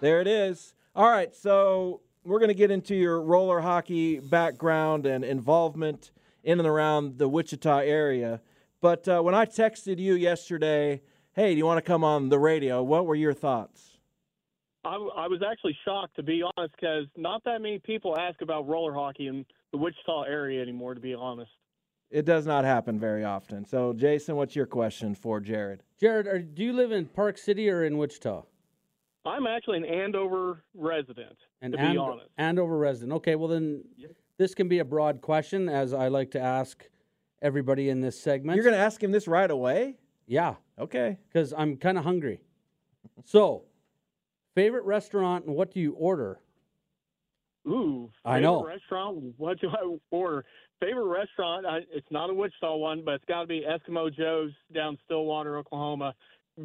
There 0.00 0.20
it 0.20 0.26
is. 0.26 0.74
All 0.96 1.08
right, 1.08 1.34
so 1.34 2.00
we're 2.24 2.38
going 2.38 2.48
to 2.48 2.54
get 2.54 2.70
into 2.70 2.94
your 2.94 3.22
roller 3.22 3.60
hockey 3.60 4.18
background 4.18 5.06
and 5.06 5.24
involvement 5.24 6.10
in 6.42 6.58
and 6.58 6.68
around 6.68 7.18
the 7.18 7.28
Wichita 7.28 7.80
area. 7.80 8.40
But 8.80 9.06
uh, 9.06 9.20
when 9.20 9.34
I 9.34 9.44
texted 9.44 9.98
you 9.98 10.14
yesterday, 10.14 11.02
hey, 11.34 11.52
do 11.52 11.58
you 11.58 11.66
want 11.66 11.78
to 11.78 11.82
come 11.82 12.02
on 12.02 12.30
the 12.30 12.38
radio? 12.38 12.82
What 12.82 13.06
were 13.06 13.14
your 13.14 13.34
thoughts? 13.34 13.98
I, 14.84 14.94
I 14.94 15.28
was 15.28 15.40
actually 15.48 15.76
shocked, 15.84 16.16
to 16.16 16.22
be 16.22 16.42
honest, 16.42 16.74
because 16.80 17.06
not 17.16 17.44
that 17.44 17.60
many 17.60 17.78
people 17.78 18.16
ask 18.18 18.40
about 18.40 18.66
roller 18.66 18.94
hockey 18.94 19.26
in 19.26 19.44
the 19.72 19.78
Wichita 19.78 20.22
area 20.22 20.62
anymore, 20.62 20.94
to 20.94 21.00
be 21.00 21.14
honest. 21.14 21.50
It 22.10 22.24
does 22.24 22.46
not 22.46 22.64
happen 22.64 22.98
very 22.98 23.24
often. 23.24 23.66
So, 23.66 23.92
Jason, 23.92 24.36
what's 24.36 24.56
your 24.56 24.66
question 24.66 25.14
for 25.14 25.40
Jared? 25.40 25.82
Jared, 26.00 26.26
are, 26.26 26.38
do 26.38 26.64
you 26.64 26.72
live 26.72 26.90
in 26.90 27.06
Park 27.06 27.36
City 27.36 27.68
or 27.68 27.84
in 27.84 27.98
Wichita? 27.98 28.44
I'm 29.28 29.46
actually 29.46 29.78
an 29.78 29.84
Andover 29.84 30.64
resident, 30.74 31.36
An 31.62 31.72
to 31.72 31.78
be 31.78 31.82
And- 31.84 31.98
honest. 31.98 32.28
Andover 32.38 32.76
resident. 32.78 33.12
Okay, 33.18 33.36
well 33.36 33.48
then, 33.48 33.84
this 34.38 34.54
can 34.54 34.68
be 34.68 34.78
a 34.80 34.84
broad 34.84 35.20
question, 35.20 35.68
as 35.68 35.92
I 35.92 36.08
like 36.08 36.30
to 36.32 36.40
ask 36.40 36.88
everybody 37.42 37.88
in 37.88 38.00
this 38.00 38.18
segment. 38.18 38.56
You're 38.56 38.64
going 38.64 38.74
to 38.76 38.80
ask 38.80 39.02
him 39.02 39.12
this 39.12 39.28
right 39.28 39.50
away? 39.50 39.96
Yeah. 40.26 40.56
Okay. 40.78 41.18
Because 41.28 41.52
I'm 41.56 41.76
kind 41.76 41.96
of 41.98 42.04
hungry. 42.04 42.40
So, 43.24 43.64
favorite 44.54 44.84
restaurant 44.84 45.44
and 45.46 45.54
what 45.54 45.70
do 45.72 45.80
you 45.80 45.92
order? 45.94 46.40
Ooh, 47.66 48.10
I 48.24 48.36
favorite 48.38 48.42
know. 48.42 48.64
restaurant? 48.64 49.34
What 49.36 49.60
do 49.60 49.68
I 49.68 49.96
order? 50.10 50.44
Favorite 50.80 51.06
restaurant? 51.06 51.66
I, 51.66 51.78
it's 51.92 52.06
not 52.10 52.30
a 52.30 52.34
Wichita 52.34 52.76
one, 52.76 53.02
but 53.04 53.14
it's 53.14 53.24
got 53.26 53.42
to 53.42 53.46
be 53.46 53.64
Eskimo 53.68 54.14
Joe's 54.14 54.52
down 54.72 54.96
Stillwater, 55.04 55.58
Oklahoma. 55.58 56.14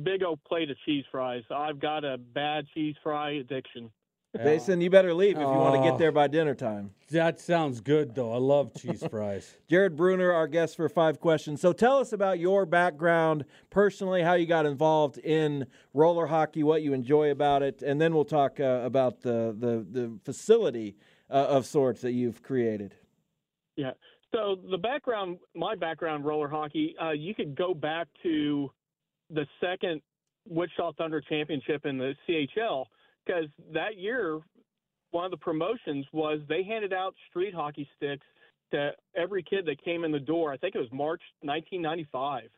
Big 0.01 0.23
old 0.23 0.43
plate 0.43 0.71
of 0.71 0.77
cheese 0.85 1.05
fries. 1.11 1.43
I've 1.51 1.79
got 1.79 2.03
a 2.03 2.17
bad 2.17 2.65
cheese 2.73 2.95
fry 3.03 3.31
addiction. 3.31 3.91
Jason, 4.35 4.81
you 4.81 4.89
better 4.89 5.13
leave 5.13 5.35
if 5.35 5.41
you 5.41 5.45
want 5.45 5.75
to 5.75 5.81
Oh. 5.81 5.83
get 5.91 5.99
there 5.99 6.11
by 6.11 6.25
dinner 6.27 6.55
time. 6.55 6.89
That 7.11 7.39
sounds 7.39 7.81
good, 7.81 8.15
though. 8.15 8.33
I 8.33 8.37
love 8.37 8.73
cheese 8.73 9.05
fries. 9.11 9.55
Jared 9.69 9.95
Bruner, 9.95 10.31
our 10.31 10.47
guest 10.47 10.75
for 10.75 10.89
five 10.89 11.19
questions. 11.19 11.61
So 11.61 11.71
tell 11.71 11.99
us 11.99 12.13
about 12.13 12.39
your 12.39 12.65
background 12.65 13.45
personally, 13.69 14.23
how 14.23 14.33
you 14.33 14.47
got 14.47 14.65
involved 14.65 15.19
in 15.19 15.67
roller 15.93 16.25
hockey, 16.25 16.63
what 16.63 16.81
you 16.81 16.93
enjoy 16.93 17.29
about 17.29 17.61
it, 17.61 17.83
and 17.83 18.01
then 18.01 18.15
we'll 18.15 18.25
talk 18.25 18.59
uh, 18.59 18.81
about 18.83 19.21
the, 19.21 19.55
the, 19.55 19.85
the 19.91 20.19
facility 20.25 20.95
uh, 21.29 21.33
of 21.33 21.67
sorts 21.67 22.01
that 22.01 22.13
you've 22.13 22.41
created. 22.41 22.95
Yeah. 23.75 23.91
So 24.33 24.55
the 24.71 24.79
background, 24.79 25.37
my 25.53 25.75
background, 25.75 26.25
roller 26.25 26.47
hockey, 26.47 26.95
uh, 26.99 27.11
you 27.11 27.35
could 27.35 27.53
go 27.53 27.75
back 27.75 28.07
to 28.23 28.71
the 29.33 29.45
second 29.59 30.01
Wichita 30.47 30.93
Thunder 30.93 31.21
championship 31.21 31.85
in 31.85 31.97
the 31.97 32.13
CHL 32.27 32.85
because 33.25 33.45
that 33.73 33.97
year, 33.97 34.39
one 35.11 35.25
of 35.25 35.31
the 35.31 35.37
promotions 35.37 36.05
was 36.11 36.39
they 36.49 36.63
handed 36.63 36.93
out 36.93 37.15
street 37.29 37.53
hockey 37.53 37.87
sticks 37.95 38.25
to 38.71 38.91
every 39.15 39.43
kid 39.43 39.65
that 39.65 39.83
came 39.83 40.03
in 40.03 40.11
the 40.11 40.19
door. 40.19 40.51
I 40.51 40.57
think 40.57 40.75
it 40.75 40.79
was 40.79 40.91
March 40.91 41.21
1995. 41.41 42.49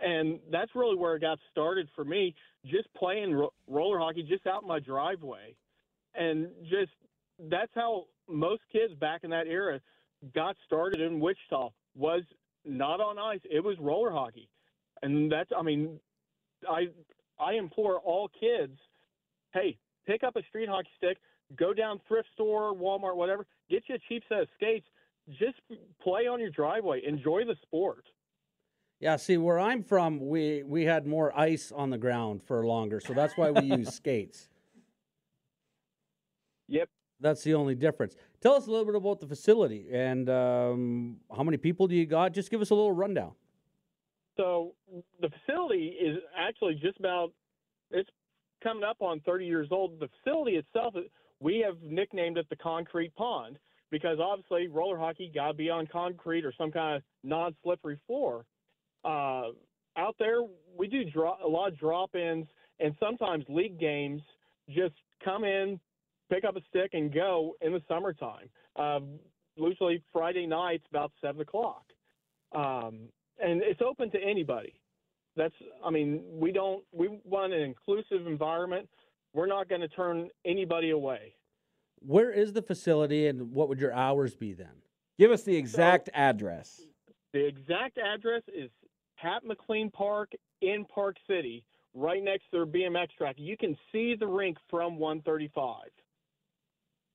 And 0.00 0.40
that's 0.50 0.74
really 0.74 0.96
where 0.96 1.16
it 1.16 1.20
got 1.20 1.38
started 1.50 1.88
for 1.94 2.04
me, 2.04 2.34
just 2.66 2.92
playing 2.94 3.34
ro- 3.34 3.52
roller 3.68 3.98
hockey 3.98 4.22
just 4.22 4.46
out 4.46 4.62
in 4.62 4.68
my 4.68 4.80
driveway. 4.80 5.54
And 6.14 6.48
just 6.62 6.90
that's 7.48 7.70
how 7.74 8.06
most 8.28 8.62
kids 8.72 8.94
back 8.94 9.24
in 9.24 9.30
that 9.30 9.46
era 9.46 9.80
got 10.34 10.56
started 10.66 11.00
in 11.00 11.20
Wichita 11.20 11.70
was 11.94 12.22
not 12.64 13.00
on 13.00 13.18
ice. 13.18 13.40
It 13.50 13.62
was 13.62 13.76
roller 13.78 14.10
hockey. 14.10 14.48
And 15.02 15.30
that's 15.30 15.50
I 15.56 15.62
mean, 15.62 16.00
I 16.68 16.88
I 17.38 17.54
implore 17.54 17.98
all 18.00 18.28
kids, 18.28 18.78
hey, 19.52 19.78
pick 20.06 20.22
up 20.22 20.36
a 20.36 20.42
street 20.48 20.68
hockey 20.68 20.90
stick, 20.96 21.18
go 21.56 21.72
down 21.72 22.00
thrift 22.06 22.28
store, 22.34 22.74
Walmart, 22.74 23.16
whatever, 23.16 23.46
get 23.68 23.84
you 23.88 23.94
a 23.96 23.98
cheap 24.08 24.22
set 24.28 24.40
of 24.40 24.48
skates. 24.54 24.86
Just 25.30 25.60
play 26.02 26.26
on 26.26 26.40
your 26.40 26.50
driveway. 26.50 27.02
Enjoy 27.06 27.44
the 27.44 27.54
sport. 27.62 28.04
Yeah, 28.98 29.16
see 29.16 29.36
where 29.36 29.58
I'm 29.58 29.82
from, 29.82 30.28
we 30.28 30.62
we 30.62 30.84
had 30.84 31.06
more 31.06 31.36
ice 31.38 31.72
on 31.74 31.90
the 31.90 31.98
ground 31.98 32.42
for 32.42 32.66
longer, 32.66 33.00
so 33.00 33.14
that's 33.14 33.36
why 33.36 33.50
we 33.50 33.62
use 33.62 33.94
skates. 33.94 34.48
Yep. 36.68 36.88
That's 37.20 37.42
the 37.42 37.54
only 37.54 37.74
difference. 37.74 38.16
Tell 38.40 38.54
us 38.54 38.66
a 38.66 38.70
little 38.70 38.86
bit 38.86 38.94
about 38.94 39.20
the 39.20 39.26
facility 39.26 39.86
and 39.92 40.30
um, 40.30 41.16
how 41.34 41.42
many 41.42 41.58
people 41.58 41.86
do 41.86 41.94
you 41.94 42.06
got? 42.06 42.32
Just 42.32 42.50
give 42.50 42.62
us 42.62 42.70
a 42.70 42.74
little 42.74 42.92
rundown. 42.92 43.32
So 44.36 44.74
the 45.20 45.28
facility 45.28 45.96
is 46.00 46.18
actually 46.36 46.74
just 46.74 46.98
about 46.98 47.32
it's 47.90 48.08
coming 48.62 48.84
up 48.84 48.98
on 49.00 49.20
30 49.20 49.46
years 49.46 49.68
old. 49.70 49.98
The 49.98 50.08
facility 50.22 50.56
itself, 50.56 50.94
we 51.40 51.64
have 51.66 51.76
nicknamed 51.82 52.38
it 52.38 52.48
the 52.48 52.56
Concrete 52.56 53.14
Pond 53.14 53.58
because 53.90 54.18
obviously 54.20 54.68
roller 54.68 54.98
hockey 54.98 55.30
got 55.34 55.48
to 55.48 55.54
be 55.54 55.68
on 55.68 55.86
concrete 55.86 56.44
or 56.44 56.52
some 56.56 56.70
kind 56.70 56.96
of 56.96 57.02
non-slippery 57.24 57.98
floor. 58.06 58.44
Uh, 59.04 59.48
out 59.96 60.14
there, 60.18 60.42
we 60.76 60.86
do 60.86 61.04
draw, 61.04 61.36
a 61.44 61.48
lot 61.48 61.68
of 61.68 61.78
drop-ins 61.78 62.46
and 62.78 62.94
sometimes 63.00 63.44
league 63.48 63.78
games. 63.78 64.22
Just 64.68 64.94
come 65.24 65.44
in, 65.44 65.80
pick 66.30 66.44
up 66.44 66.56
a 66.56 66.60
stick, 66.68 66.90
and 66.92 67.12
go 67.12 67.56
in 67.60 67.72
the 67.72 67.82
summertime. 67.88 68.48
Uh, 68.76 69.00
usually 69.56 70.02
Friday 70.12 70.46
nights 70.46 70.84
about 70.88 71.10
seven 71.20 71.40
o'clock, 71.40 71.82
um, 72.54 73.08
and 73.42 73.62
it's 73.62 73.80
open 73.82 74.10
to 74.12 74.18
anybody. 74.22 74.74
That's, 75.36 75.54
I 75.84 75.90
mean, 75.90 76.22
we 76.32 76.52
don't. 76.52 76.84
We 76.92 77.20
want 77.24 77.52
an 77.52 77.62
inclusive 77.62 78.26
environment. 78.26 78.88
We're 79.32 79.46
not 79.46 79.68
going 79.68 79.80
to 79.80 79.88
turn 79.88 80.28
anybody 80.44 80.90
away. 80.90 81.34
Where 82.00 82.30
is 82.30 82.52
the 82.52 82.62
facility 82.62 83.26
and 83.26 83.52
what 83.52 83.68
would 83.68 83.78
your 83.78 83.92
hours 83.92 84.34
be 84.34 84.52
then? 84.52 84.82
Give 85.18 85.30
us 85.30 85.42
the 85.42 85.56
exact 85.56 86.06
so, 86.06 86.12
address. 86.14 86.80
The 87.32 87.46
exact 87.46 87.98
address 87.98 88.42
is 88.48 88.70
Pat 89.18 89.44
McLean 89.44 89.90
Park 89.90 90.32
in 90.62 90.84
Park 90.92 91.16
City, 91.28 91.62
right 91.94 92.22
next 92.22 92.44
to 92.50 92.64
their 92.64 92.66
BMX 92.66 93.08
track. 93.16 93.36
You 93.38 93.56
can 93.56 93.76
see 93.92 94.16
the 94.18 94.26
rink 94.26 94.56
from 94.68 94.98
135. 94.98 95.76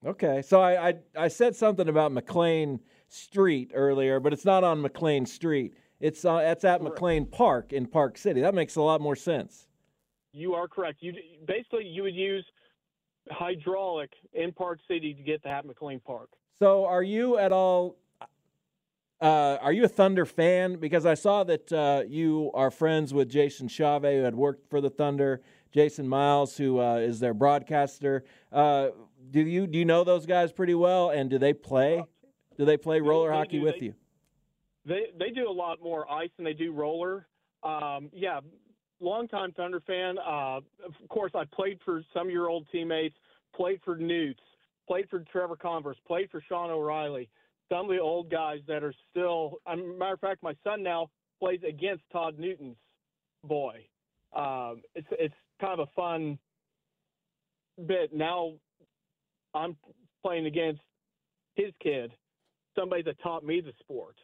Okay, 0.05 0.43
so 0.43 0.61
I, 0.61 0.89
I, 0.89 0.93
I 1.17 1.27
said 1.29 1.55
something 1.55 1.89
about 1.89 2.11
McLean 2.11 2.79
Street 3.09 3.71
earlier, 3.73 4.19
but 4.19 4.33
it's 4.33 4.45
not 4.45 4.63
on 4.63 4.81
McLean 4.81 5.25
Street. 5.25 5.73
It's 5.99 6.25
uh, 6.25 6.41
it's 6.43 6.63
at 6.63 6.79
correct. 6.79 6.95
McLean 6.95 7.25
Park 7.25 7.73
in 7.73 7.85
Park 7.87 8.17
City. 8.17 8.41
That 8.41 8.53
makes 8.53 8.75
a 8.75 8.81
lot 8.81 9.01
more 9.01 9.15
sense. 9.15 9.67
You 10.33 10.53
are 10.53 10.67
correct. 10.67 10.97
You 11.01 11.13
basically 11.47 11.85
you 11.85 12.03
would 12.03 12.15
use 12.15 12.45
hydraulic 13.31 14.11
in 14.33 14.51
Park 14.51 14.79
City 14.87 15.13
to 15.13 15.23
get 15.23 15.41
to 15.43 15.49
Pat 15.49 15.65
McLean 15.65 15.99
Park. 15.99 16.29
So, 16.59 16.85
are 16.85 17.03
you 17.03 17.37
at 17.37 17.51
all? 17.51 17.97
Uh, 19.21 19.57
are 19.61 19.71
you 19.71 19.85
a 19.85 19.87
Thunder 19.87 20.25
fan? 20.25 20.75
Because 20.75 21.05
I 21.05 21.13
saw 21.13 21.43
that 21.45 21.71
uh, 21.71 22.03
you 22.07 22.51
are 22.53 22.69
friends 22.69 23.13
with 23.13 23.29
Jason 23.29 23.67
Chave, 23.67 24.03
who 24.03 24.23
had 24.23 24.35
worked 24.35 24.69
for 24.69 24.81
the 24.81 24.89
Thunder. 24.89 25.41
Jason 25.71 26.07
Miles, 26.07 26.55
who 26.55 26.79
uh, 26.79 26.95
is 26.97 27.19
their 27.19 27.33
broadcaster. 27.33 28.23
Uh, 28.51 28.89
do 29.31 29.41
you 29.41 29.67
do 29.67 29.77
you 29.77 29.85
know 29.85 30.03
those 30.03 30.25
guys 30.25 30.51
pretty 30.51 30.75
well? 30.75 31.09
And 31.09 31.29
do 31.29 31.37
they 31.37 31.53
play? 31.53 32.03
Do 32.57 32.63
they 32.63 32.77
play 32.77 33.01
roller 33.01 33.29
they, 33.29 33.35
hockey 33.35 33.59
do, 33.59 33.63
with 33.63 33.79
they, 33.79 33.87
you? 33.87 33.95
They 34.85 35.07
they 35.17 35.29
do 35.29 35.49
a 35.49 35.51
lot 35.51 35.81
more 35.81 36.09
ice 36.11 36.29
than 36.37 36.45
they 36.45 36.53
do 36.53 36.71
roller. 36.71 37.27
Um, 37.63 38.09
yeah, 38.13 38.39
longtime 38.99 39.51
Thunder 39.53 39.81
fan. 39.81 40.17
Uh, 40.19 40.57
of 40.85 40.93
course, 41.09 41.31
I 41.35 41.43
played 41.45 41.79
for 41.83 42.03
some 42.13 42.27
of 42.27 42.33
your 42.33 42.49
old 42.49 42.67
teammates, 42.71 43.15
played 43.55 43.79
for 43.83 43.95
Newts, 43.95 44.43
played 44.87 45.09
for 45.09 45.23
Trevor 45.31 45.55
Converse, 45.55 45.97
played 46.07 46.29
for 46.29 46.41
Sean 46.47 46.69
O'Reilly. 46.69 47.29
Some 47.69 47.85
of 47.85 47.91
the 47.91 47.99
old 47.99 48.29
guys 48.29 48.59
that 48.67 48.83
are 48.83 48.93
still. 49.09 49.57
As 49.67 49.79
a 49.79 49.81
matter 49.81 50.13
of 50.13 50.19
fact, 50.19 50.43
my 50.43 50.55
son 50.63 50.83
now 50.83 51.09
plays 51.39 51.61
against 51.67 52.03
Todd 52.11 52.37
Newton's 52.37 52.77
boy. 53.43 53.85
Um, 54.35 54.81
it's 54.93 55.07
it's 55.11 55.33
kind 55.59 55.79
of 55.79 55.87
a 55.87 55.91
fun 55.95 56.37
bit. 57.87 58.13
Now 58.13 58.53
I'm 59.55 59.75
playing 60.21 60.45
against 60.45 60.81
his 61.55 61.71
kid, 61.81 62.11
somebody 62.77 63.01
that 63.03 63.19
taught 63.21 63.43
me 63.43 63.61
the 63.61 63.73
sport. 63.79 64.15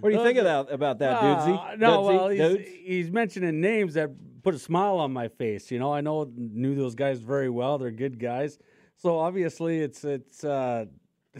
What 0.00 0.10
do 0.10 0.16
you 0.16 0.22
think 0.22 0.38
about 0.38 0.72
about 0.72 0.98
that, 1.00 1.16
uh, 1.16 1.74
No, 1.76 2.02
well, 2.02 2.28
he's, 2.28 2.68
he's, 2.84 3.10
mentioning 3.10 3.60
names 3.60 3.94
that 3.94 4.10
put 4.42 4.54
a 4.54 4.58
smile 4.58 4.98
on 4.98 5.12
my 5.12 5.28
face. 5.28 5.70
You 5.70 5.78
know, 5.78 5.92
I 5.92 6.00
know 6.00 6.30
knew 6.36 6.74
those 6.74 6.94
guys 6.94 7.20
very 7.20 7.50
well. 7.50 7.78
They're 7.78 7.90
good 7.90 8.18
guys. 8.18 8.58
So 8.96 9.18
obviously, 9.18 9.80
it's 9.80 10.04
it's. 10.04 10.44
Uh, 10.44 10.86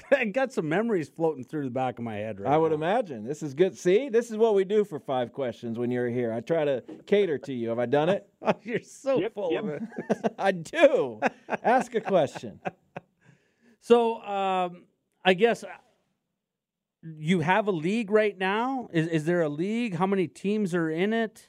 I 0.12 0.26
got 0.26 0.52
some 0.52 0.68
memories 0.68 1.08
floating 1.08 1.44
through 1.44 1.64
the 1.64 1.70
back 1.70 1.98
of 1.98 2.04
my 2.04 2.16
head 2.16 2.40
right 2.40 2.52
I 2.52 2.56
would 2.56 2.70
now. 2.70 2.76
imagine. 2.76 3.24
This 3.24 3.42
is 3.42 3.54
good. 3.54 3.76
See, 3.76 4.08
this 4.08 4.30
is 4.30 4.36
what 4.36 4.54
we 4.54 4.64
do 4.64 4.84
for 4.84 4.98
five 4.98 5.32
questions 5.32 5.78
when 5.78 5.90
you're 5.90 6.08
here. 6.08 6.32
I 6.32 6.40
try 6.40 6.64
to 6.64 6.82
cater 7.06 7.38
to 7.38 7.52
you. 7.52 7.70
Have 7.70 7.78
I 7.78 7.86
done 7.86 8.08
it? 8.08 8.28
you're 8.62 8.80
so 8.80 9.18
yep, 9.18 9.34
full 9.34 9.52
yep. 9.52 9.64
of 9.64 9.70
it. 9.70 9.82
I 10.38 10.52
do. 10.52 11.20
Ask 11.62 11.94
a 11.94 12.00
question. 12.00 12.60
So, 13.80 14.20
um, 14.22 14.84
I 15.24 15.34
guess 15.34 15.64
you 17.18 17.40
have 17.40 17.66
a 17.66 17.72
league 17.72 18.10
right 18.10 18.36
now. 18.36 18.88
Is 18.92 19.08
is 19.08 19.24
there 19.24 19.42
a 19.42 19.48
league? 19.48 19.94
How 19.96 20.06
many 20.06 20.26
teams 20.26 20.74
are 20.74 20.90
in 20.90 21.12
it? 21.12 21.48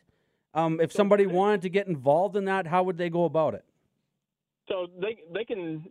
Um, 0.53 0.79
if 0.79 0.91
somebody 0.91 1.25
wanted 1.27 1.61
to 1.63 1.69
get 1.69 1.87
involved 1.87 2.35
in 2.35 2.45
that, 2.45 2.67
how 2.67 2.83
would 2.83 2.97
they 2.97 3.09
go 3.09 3.25
about 3.25 3.53
it? 3.53 3.65
So 4.67 4.87
they 4.99 5.17
they 5.33 5.45
can 5.45 5.85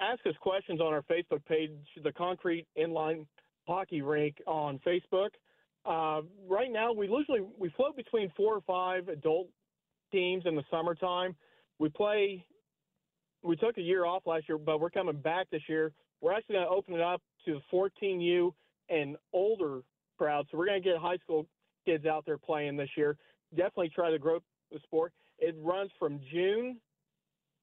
ask 0.00 0.24
us 0.26 0.34
questions 0.40 0.80
on 0.80 0.92
our 0.92 1.02
Facebook 1.02 1.44
page, 1.46 1.70
the 2.02 2.12
Concrete 2.12 2.66
Inline 2.78 3.26
Hockey 3.66 4.02
Rink 4.02 4.36
on 4.46 4.80
Facebook. 4.86 5.30
Uh, 5.84 6.22
right 6.48 6.70
now, 6.70 6.92
we 6.92 7.08
usually 7.08 7.40
we 7.58 7.70
float 7.70 7.96
between 7.96 8.32
four 8.36 8.54
or 8.54 8.60
five 8.62 9.08
adult 9.08 9.48
teams 10.12 10.44
in 10.46 10.56
the 10.56 10.64
summertime. 10.70 11.34
We 11.78 11.88
play. 11.88 12.44
We 13.42 13.56
took 13.56 13.78
a 13.78 13.82
year 13.82 14.04
off 14.04 14.26
last 14.26 14.48
year, 14.48 14.58
but 14.58 14.80
we're 14.80 14.90
coming 14.90 15.16
back 15.16 15.48
this 15.50 15.62
year. 15.66 15.92
We're 16.20 16.34
actually 16.34 16.56
going 16.56 16.66
to 16.66 16.70
open 16.70 16.94
it 16.94 17.00
up 17.00 17.22
to 17.46 17.54
the 17.54 17.60
14U 17.72 18.52
and 18.90 19.16
older 19.32 19.80
crowd. 20.18 20.46
So 20.50 20.58
we're 20.58 20.66
going 20.66 20.82
to 20.82 20.88
get 20.88 20.98
high 20.98 21.16
school 21.18 21.46
kids 21.86 22.04
out 22.06 22.24
there 22.26 22.38
playing 22.38 22.76
this 22.76 22.90
year. 22.96 23.16
Definitely 23.54 23.90
try 23.94 24.10
to 24.10 24.18
grow 24.18 24.40
the 24.70 24.78
sport. 24.84 25.12
It 25.38 25.54
runs 25.58 25.90
from 25.98 26.20
June 26.32 26.78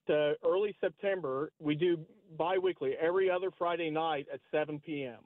to 0.08 0.34
early 0.44 0.76
September. 0.82 1.52
We 1.60 1.76
do 1.76 2.00
biweekly, 2.38 2.94
every 3.00 3.30
other 3.30 3.50
Friday 3.58 3.92
night 3.92 4.28
at 4.34 4.40
7 4.52 4.80
p.m. 4.86 5.20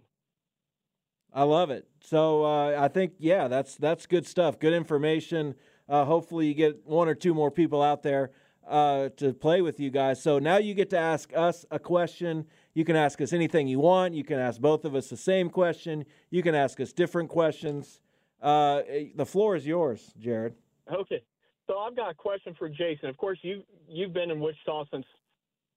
I 1.33 1.43
love 1.43 1.69
it. 1.69 1.87
So 2.01 2.43
uh, 2.43 2.75
I 2.77 2.89
think 2.89 3.13
yeah, 3.17 3.47
that's 3.47 3.75
that's 3.75 4.05
good 4.05 4.27
stuff. 4.27 4.59
Good 4.59 4.73
information. 4.73 5.55
Uh, 5.87 6.03
hopefully 6.03 6.47
you 6.47 6.53
get 6.53 6.85
one 6.85 7.07
or 7.07 7.15
two 7.15 7.33
more 7.33 7.49
people 7.49 7.81
out 7.81 8.03
there 8.03 8.31
uh, 8.67 9.09
to 9.17 9.33
play 9.33 9.61
with 9.61 9.79
you 9.79 9.89
guys. 9.89 10.21
So 10.21 10.39
now 10.39 10.57
you 10.57 10.73
get 10.73 10.89
to 10.91 10.97
ask 10.97 11.31
us 11.35 11.65
a 11.71 11.79
question. 11.79 12.47
You 12.73 12.85
can 12.85 12.95
ask 12.95 13.19
us 13.21 13.33
anything 13.33 13.67
you 13.67 13.79
want. 13.79 14.13
You 14.13 14.23
can 14.23 14.39
ask 14.39 14.59
both 14.59 14.85
of 14.85 14.95
us 14.95 15.09
the 15.09 15.17
same 15.17 15.49
question. 15.49 16.05
You 16.29 16.41
can 16.41 16.55
ask 16.55 16.79
us 16.79 16.93
different 16.93 17.29
questions. 17.29 17.99
Uh, 18.41 18.81
the 19.15 19.25
floor 19.25 19.55
is 19.55 19.67
yours, 19.67 20.13
Jared. 20.19 20.55
Okay. 20.91 21.21
So 21.67 21.77
I've 21.77 21.95
got 21.95 22.09
a 22.09 22.13
question 22.13 22.55
for 22.57 22.69
Jason. 22.69 23.09
Of 23.09 23.17
course, 23.17 23.39
you 23.41 23.63
you've 23.87 24.13
been 24.13 24.31
in 24.31 24.39
Wichita 24.39 24.85
since 24.91 25.05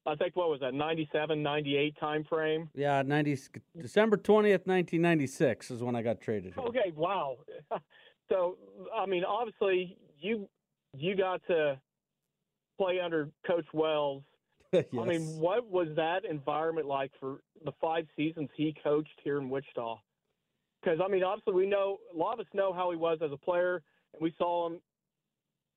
I 0.07 0.14
think 0.16 0.37
what 0.37 0.50
was 0.50 0.61
that 0.61 0.74
97, 0.74 1.42
98 1.42 1.96
time 1.98 2.24
frame? 2.24 2.68
Yeah, 2.74 3.02
90 3.02 3.38
December 3.80 4.16
20th, 4.16 4.66
1996 4.66 5.70
is 5.70 5.83
when 5.83 5.96
I 5.96 6.02
got 6.02 6.20
traded. 6.20 6.54
Here. 6.54 6.64
Okay, 6.64 6.92
wow. 6.94 7.37
so 8.28 8.57
I 8.96 9.07
mean, 9.07 9.24
obviously 9.24 9.96
you 10.20 10.48
you 10.96 11.16
got 11.16 11.42
to 11.48 11.78
play 12.79 13.00
under 13.00 13.31
Coach 13.46 13.66
Wells. 13.73 14.23
Yes. 14.75 14.85
I 15.00 15.04
mean, 15.04 15.38
what 15.38 15.68
was 15.70 15.88
that 15.96 16.25
environment 16.25 16.87
like 16.87 17.12
for 17.20 17.38
the 17.64 17.72
five 17.81 18.06
seasons 18.16 18.48
he 18.56 18.75
coached 18.83 19.20
here 19.22 19.38
in 19.38 19.48
Wichita? 19.48 19.96
Because 20.83 21.00
I 21.04 21.08
mean, 21.08 21.22
obviously 21.22 21.54
we 21.54 21.66
know 21.66 21.98
a 22.14 22.16
lot 22.16 22.35
of 22.35 22.40
us 22.40 22.46
know 22.52 22.72
how 22.72 22.90
he 22.90 22.96
was 22.96 23.18
as 23.25 23.33
a 23.33 23.37
player, 23.37 23.83
and 24.12 24.22
we 24.22 24.35
saw 24.38 24.68
him 24.68 24.81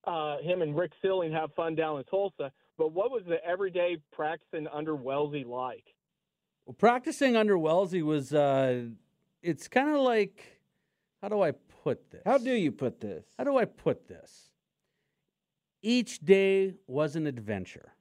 uh, 0.07 0.37
him 0.41 0.61
and 0.61 0.75
Rick 0.75 0.91
Sealing 1.01 1.31
have 1.33 1.53
fun 1.53 1.75
down 1.75 1.97
in 1.97 2.03
Tulsa. 2.05 2.51
But 2.77 2.93
what 2.93 3.11
was 3.11 3.23
the 3.27 3.43
everyday 3.43 3.97
practicing 4.11 4.67
under 4.67 4.95
Wellesley 4.95 5.43
like? 5.43 5.83
Well, 6.65 6.75
practicing 6.75 7.35
under 7.35 7.57
Wellesley 7.57 8.01
was, 8.01 8.33
uh, 8.33 8.85
it's 9.41 9.67
kind 9.67 9.89
of 9.89 10.01
like, 10.01 10.61
how 11.21 11.29
do 11.29 11.41
I 11.41 11.51
put 11.83 12.09
this? 12.11 12.21
How 12.25 12.37
do 12.37 12.53
you 12.53 12.71
put 12.71 13.01
this? 13.01 13.25
How 13.37 13.43
do 13.43 13.57
I 13.57 13.65
put 13.65 14.07
this? 14.07 14.51
Each 15.81 16.19
day 16.19 16.75
was 16.87 17.15
an 17.15 17.27
adventure. 17.27 17.93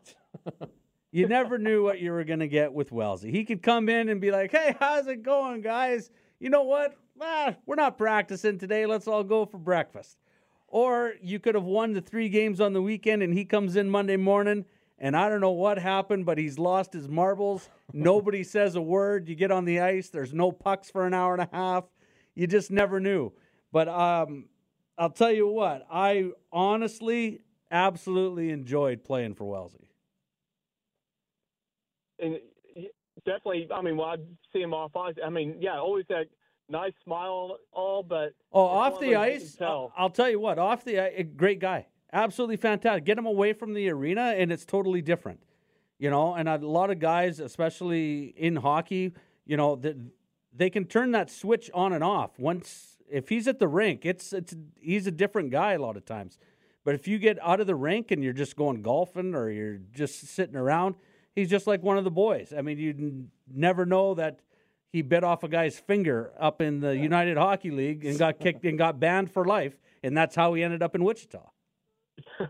you 1.17 1.27
never 1.27 1.57
knew 1.57 1.83
what 1.83 1.99
you 1.99 2.12
were 2.12 2.25
going 2.25 2.41
to 2.41 2.49
get 2.49 2.75
with 2.75 2.93
Wellesley. 2.93 3.31
He 3.31 3.47
could 3.47 3.62
come 3.62 3.89
in 3.89 4.11
and 4.11 4.21
be 4.21 4.31
like, 4.31 4.51
hey, 4.51 4.77
how's 4.79 5.07
it 5.07 5.23
going, 5.23 5.62
guys? 5.62 6.11
You 6.39 6.51
know 6.51 6.64
what? 6.64 6.95
Ah, 7.19 7.55
we're 7.64 7.77
not 7.77 7.97
practicing 7.97 8.59
today. 8.59 8.85
Let's 8.85 9.09
all 9.09 9.25
go 9.25 9.47
for 9.47 9.57
breakfast 9.57 10.19
Or 10.69 11.14
you 11.23 11.39
could 11.41 11.55
have 11.55 11.64
won 11.64 11.95
the 11.95 12.03
three 12.03 12.29
games 12.29 12.61
on 12.61 12.75
the 12.75 12.83
weekend 12.83 13.23
and 13.23 13.33
he 13.33 13.47
comes 13.47 13.77
in 13.77 13.89
Monday 13.89 14.19
morning 14.19 14.67
and 14.99 15.17
I 15.17 15.31
don't 15.31 15.41
know 15.41 15.53
what 15.53 15.79
happened, 15.79 16.27
but 16.27 16.37
he's 16.37 16.59
lost 16.59 16.93
his 16.93 17.09
marbles. 17.09 17.71
Nobody 17.95 18.43
says 18.57 18.77
a 18.77 18.83
word. 18.83 19.27
You 19.27 19.37
get 19.37 19.51
on 19.51 19.64
the 19.64 19.81
ice, 19.81 20.11
there's 20.11 20.35
no 20.35 20.53
pucks 20.53 20.91
for 20.91 21.07
an 21.07 21.14
hour 21.14 21.33
and 21.33 21.43
a 21.43 21.49
half. 21.51 21.85
You 22.35 22.47
just 22.47 22.71
never 22.71 23.01
knew. 23.01 23.33
But 23.73 23.89
um, 23.89 24.51
I'll 24.99 25.09
tell 25.09 25.33
you 25.33 25.49
what, 25.49 25.87
I 25.91 26.33
honestly 26.53 27.41
absolutely 27.71 28.51
enjoyed 28.51 29.03
playing 29.03 29.35
for 29.35 29.45
Wellesley. 29.45 29.86
And 32.19 32.39
definitely, 33.25 33.69
I 33.73 33.83
mean, 33.83 33.97
well, 33.97 34.09
I 34.09 34.17
see 34.53 34.61
him 34.61 34.75
off 34.75 34.97
ice. 34.97 35.14
I 35.25 35.31
mean, 35.31 35.57
yeah, 35.61 35.79
always 35.79 36.05
that 36.09 36.27
nice 36.69 36.93
smile, 37.05 37.57
all, 37.73 38.03
but 38.03 38.35
oh, 38.53 38.64
off 38.64 39.01
the 39.01 39.17
ice, 39.17 39.55
tell. 39.55 39.93
I'll 39.97 40.11
tell 40.11 40.29
you 40.31 40.41
what, 40.41 40.59
off 40.59 40.85
the 40.85 41.01
ice, 41.01 41.27
great 41.37 41.61
guy, 41.61 41.87
absolutely 42.12 42.57
fantastic. 42.57 43.05
Get 43.05 43.19
him 43.19 43.27
away 43.27 43.53
from 43.53 43.75
the 43.75 43.89
arena, 43.91 44.35
and 44.37 44.51
it's 44.51 44.64
totally 44.64 45.03
different, 45.03 45.41
you 45.99 46.11
know. 46.11 46.35
And 46.35 46.49
a 46.49 46.59
lot 46.59 46.91
of 46.91 46.99
guys, 46.99 47.41
especially 47.41 48.35
in 48.37 48.57
hockey, 48.57 49.12
you 49.45 49.57
know, 49.57 49.77
that 49.77 49.97
they 50.55 50.71
can 50.71 50.85
turn 50.87 51.12
that 51.12 51.31
switch 51.31 51.71
on 51.75 51.93
and 51.93 52.03
off. 52.03 52.39
Once 52.39 52.97
if 53.11 53.29
he's 53.29 53.47
at 53.47 53.59
the 53.59 53.69
rink, 53.69 54.05
it's 54.05 54.33
it's 54.33 54.55
he's 54.81 55.07
a 55.07 55.12
different 55.12 55.51
guy 55.51 55.73
a 55.73 55.79
lot 55.79 55.97
of 55.97 56.05
times. 56.05 56.39
But 56.85 56.95
if 56.95 57.09
you 57.09 57.19
get 57.19 57.39
out 57.43 57.61
of 57.61 57.67
the 57.67 57.75
rink 57.75 58.12
and 58.12 58.23
you're 58.23 58.33
just 58.33 58.55
going 58.55 58.81
golfing 58.81 59.35
or 59.35 59.51
you're 59.51 59.79
just 59.93 60.29
sitting 60.29 60.55
around, 60.55 60.95
he's 61.37 61.49
just 61.49 61.68
like 61.68 61.82
one 61.82 61.99
of 61.99 62.03
the 62.03 62.11
boys. 62.11 62.53
I 62.57 62.62
mean, 62.62 62.78
you 62.78 62.91
n- 62.91 63.30
never 63.49 63.87
know 63.87 64.14
that 64.14 64.41
he 64.93 65.03
bit 65.03 65.22
off 65.22 65.45
a 65.45 65.49
guy's 65.49 65.78
finger 65.78 66.32
up 66.41 66.61
in 66.61 66.80
the 66.80 66.97
United 66.97 67.37
Hockey 67.37 67.70
League 67.70 68.05
and 68.05 68.18
got 68.18 68.41
kicked 68.41 68.64
and 68.64 68.76
got 68.76 68.99
banned 68.99 69.30
for 69.30 69.45
life, 69.45 69.74
and 70.03 70.16
that's 70.16 70.34
how 70.34 70.55
he 70.55 70.64
ended 70.64 70.82
up 70.82 70.97
in 70.97 71.05
Wichita. 71.05 71.43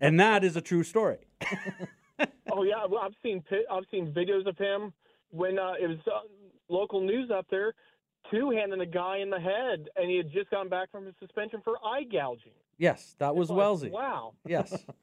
and 0.00 0.18
that 0.20 0.44
is 0.44 0.56
a 0.56 0.60
true 0.60 0.84
story. 0.84 1.18
oh 2.50 2.62
yeah, 2.62 2.86
well, 2.88 3.02
I've 3.02 3.14
seen 3.22 3.42
I've 3.70 3.84
seen 3.90 4.14
videos 4.14 4.46
of 4.46 4.56
him 4.56 4.92
when 5.30 5.58
uh, 5.58 5.72
it 5.80 5.88
was 5.88 5.98
uh, 6.06 6.20
local 6.68 7.00
news 7.00 7.30
up 7.30 7.46
there, 7.50 7.74
two 8.30 8.50
handing 8.50 8.80
a 8.80 8.86
guy 8.86 9.18
in 9.18 9.28
the 9.30 9.40
head, 9.40 9.88
and 9.96 10.08
he 10.08 10.16
had 10.16 10.30
just 10.32 10.50
gone 10.50 10.68
back 10.68 10.90
from 10.92 11.04
his 11.06 11.14
suspension 11.18 11.60
for 11.64 11.74
eye 11.84 12.04
gouging. 12.04 12.52
Yes, 12.78 13.16
that 13.18 13.34
was 13.34 13.50
like, 13.50 13.58
Wellesley. 13.58 13.90
Wow. 13.90 14.34
Yes. 14.46 14.84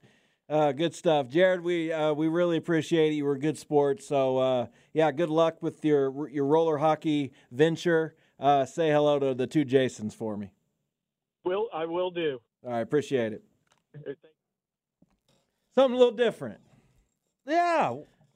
Uh, 0.50 0.72
good 0.74 0.94
stuff, 0.94 1.30
Jared. 1.30 1.62
We 1.62 1.92
uh, 1.92 2.14
we 2.14 2.28
really 2.28 2.58
appreciate 2.58 3.12
it. 3.14 3.16
You 3.16 3.26
were 3.26 3.34
a 3.34 3.40
good 3.40 3.58
sport. 3.58 4.04
So 4.04 4.38
uh, 4.38 4.66
yeah, 4.94 5.12
good 5.12 5.30
luck 5.30 5.62
with 5.62 5.84
your 5.86 6.30
your 6.30 6.46
roller 6.46 6.78
hockey 6.78 7.32
venture. 7.52 8.16
Uh, 8.40 8.66
say 8.66 8.92
hello 8.92 9.20
to 9.20 9.34
the 9.34 9.48
two 9.48 9.64
Jasons 9.64 10.14
for 10.14 10.36
me. 10.36 10.52
Will 11.46 11.70
I 11.74 11.86
will 11.86 12.12
do. 12.12 12.40
All 12.66 12.72
right, 12.72 12.82
appreciate 12.82 13.34
it. 13.34 13.44
Something 15.76 15.96
a 15.96 15.98
little 15.98 16.16
different. 16.16 16.60
Yeah, 17.48 17.94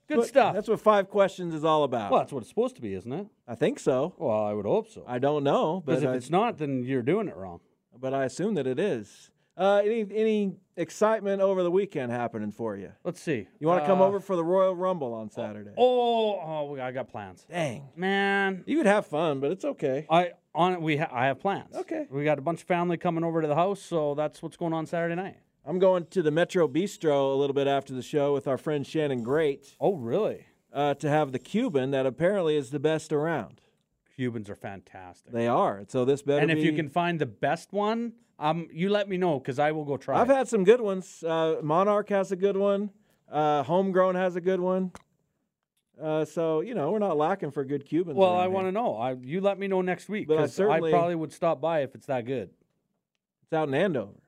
good 0.08 0.18
But 0.18 0.28
stuff. 0.28 0.54
That's 0.56 0.68
what 0.68 0.80
five 0.82 1.10
questions 1.10 1.54
is 1.54 1.64
all 1.64 1.84
about. 1.84 2.12
Well, 2.12 2.22
that's 2.22 2.32
what 2.34 2.40
it's 2.40 2.50
supposed 2.50 2.76
to 2.78 2.82
be, 2.82 2.94
isn't 2.94 3.12
it? 3.12 3.28
I 3.48 3.56
think 3.56 3.80
so. 3.80 4.16
Well, 4.18 4.44
I 4.44 4.54
would 4.54 4.66
hope 4.66 4.90
so. 4.90 5.04
I 5.08 5.20
don't 5.20 5.44
know, 5.44 5.82
Because 5.86 6.02
but 6.02 6.10
if 6.10 6.14
I, 6.14 6.18
it's 6.18 6.30
not, 6.30 6.58
then 6.58 6.84
you're 6.84 7.02
doing 7.04 7.28
it 7.28 7.36
wrong. 7.36 7.60
but 7.98 8.14
I 8.14 8.26
assume 8.26 8.56
that 8.56 8.68
it 8.68 8.80
is. 8.80 9.30
Uh, 9.58 9.82
any 9.84 10.06
any 10.14 10.56
excitement 10.76 11.42
over 11.42 11.64
the 11.64 11.72
weekend 11.72 12.12
happening 12.12 12.52
for 12.52 12.76
you? 12.76 12.92
Let's 13.04 13.20
see. 13.20 13.48
You 13.60 13.68
want 13.68 13.82
to 13.84 13.88
come 13.88 14.02
Uh, 14.02 14.06
over 14.06 14.20
for 14.20 14.36
the 14.36 14.44
Royal 14.44 14.76
Rumble 14.76 15.14
on 15.14 15.32
Saturday? 15.32 15.72
Oh, 15.78 16.40
oh, 16.40 16.80
I 16.80 16.92
got 16.92 17.08
plans. 17.10 17.46
Dang, 17.50 17.90
man! 17.96 18.64
You 18.68 18.78
would 18.78 18.86
have 18.86 19.08
fun, 19.08 19.40
but 19.40 19.52
it's 19.52 19.66
okay. 19.66 20.06
I 20.10 20.34
on 20.54 20.82
we 20.84 20.98
ha- 20.98 21.10
I 21.12 21.26
have 21.26 21.40
plans. 21.40 21.76
Okay. 21.76 22.06
We 22.12 22.24
got 22.24 22.38
a 22.38 22.42
bunch 22.42 22.62
of 22.62 22.68
family 22.68 22.98
coming 22.98 23.24
over 23.24 23.42
to 23.42 23.48
the 23.48 23.56
house, 23.56 23.82
so 23.82 24.14
that's 24.14 24.44
what's 24.44 24.58
going 24.58 24.74
on 24.74 24.86
Saturday 24.86 25.16
night. 25.16 25.38
I'm 25.66 25.80
going 25.80 26.06
to 26.12 26.22
the 26.22 26.32
Metro 26.32 26.68
Bistro 26.68 27.34
a 27.34 27.36
little 27.36 27.54
bit 27.54 27.68
after 27.68 27.94
the 27.94 28.02
show 28.04 28.34
with 28.34 28.48
our 28.48 28.58
friend 28.58 28.86
Shannon 28.88 29.24
Great. 29.24 29.76
Oh, 29.82 29.96
really? 29.96 30.46
Uh, 30.72 30.94
to 30.94 31.10
have 31.10 31.32
the 31.32 31.40
Cuban 31.40 31.92
that 31.92 32.06
apparently 32.06 32.56
is 32.56 32.70
the 32.70 32.80
best 32.80 33.12
around. 33.12 33.60
Cubans 34.18 34.50
are 34.50 34.56
fantastic. 34.56 35.32
They 35.32 35.48
are. 35.48 35.84
So 35.88 36.04
this 36.04 36.24
better 36.24 36.42
and 36.42 36.50
if 36.50 36.58
you 36.58 36.74
can 36.74 36.90
find 36.90 37.20
the 37.20 37.28
best 37.28 37.72
one, 37.72 38.14
um, 38.40 38.68
you 38.72 38.90
let 38.90 39.08
me 39.08 39.16
know 39.16 39.40
because 39.40 39.60
I 39.60 39.72
will 39.72 39.86
go 39.86 39.96
try. 39.96 40.20
I've 40.20 40.30
it. 40.30 40.36
had 40.36 40.48
some 40.48 40.64
good 40.64 40.82
ones. 40.82 41.24
Uh, 41.24 41.58
Monarch 41.62 42.10
has 42.10 42.32
a 42.32 42.36
good 42.36 42.58
one. 42.58 42.90
Uh, 43.32 43.62
Homegrown 43.62 44.16
has 44.16 44.36
a 44.36 44.42
good 44.42 44.60
one. 44.60 44.92
Uh, 46.02 46.26
so 46.26 46.62
you 46.62 46.74
know 46.74 46.92
we're 46.92 47.00
not 47.00 47.18
lacking 47.18 47.52
for 47.52 47.64
good 47.64 47.86
Cubans. 47.86 48.18
Well, 48.18 48.36
I 48.36 48.48
want 48.48 48.68
to 48.68 48.72
know. 48.72 48.96
I, 48.96 49.14
you 49.14 49.40
let 49.42 49.60
me 49.60 49.68
know 49.68 49.82
next 49.82 50.10
week 50.10 50.28
But 50.28 50.38
I 50.40 50.42
because 50.44 50.60
I, 50.60 50.80
probably 50.80 51.16
would 51.16 51.34
stop 51.34 51.62
by 51.62 51.82
if 51.82 51.94
it's 51.94 52.08
that 52.08 52.26
good. 52.26 52.50
It's 53.44 53.54
out 53.54 53.68
in 53.68 53.74
Andover. 53.74 54.22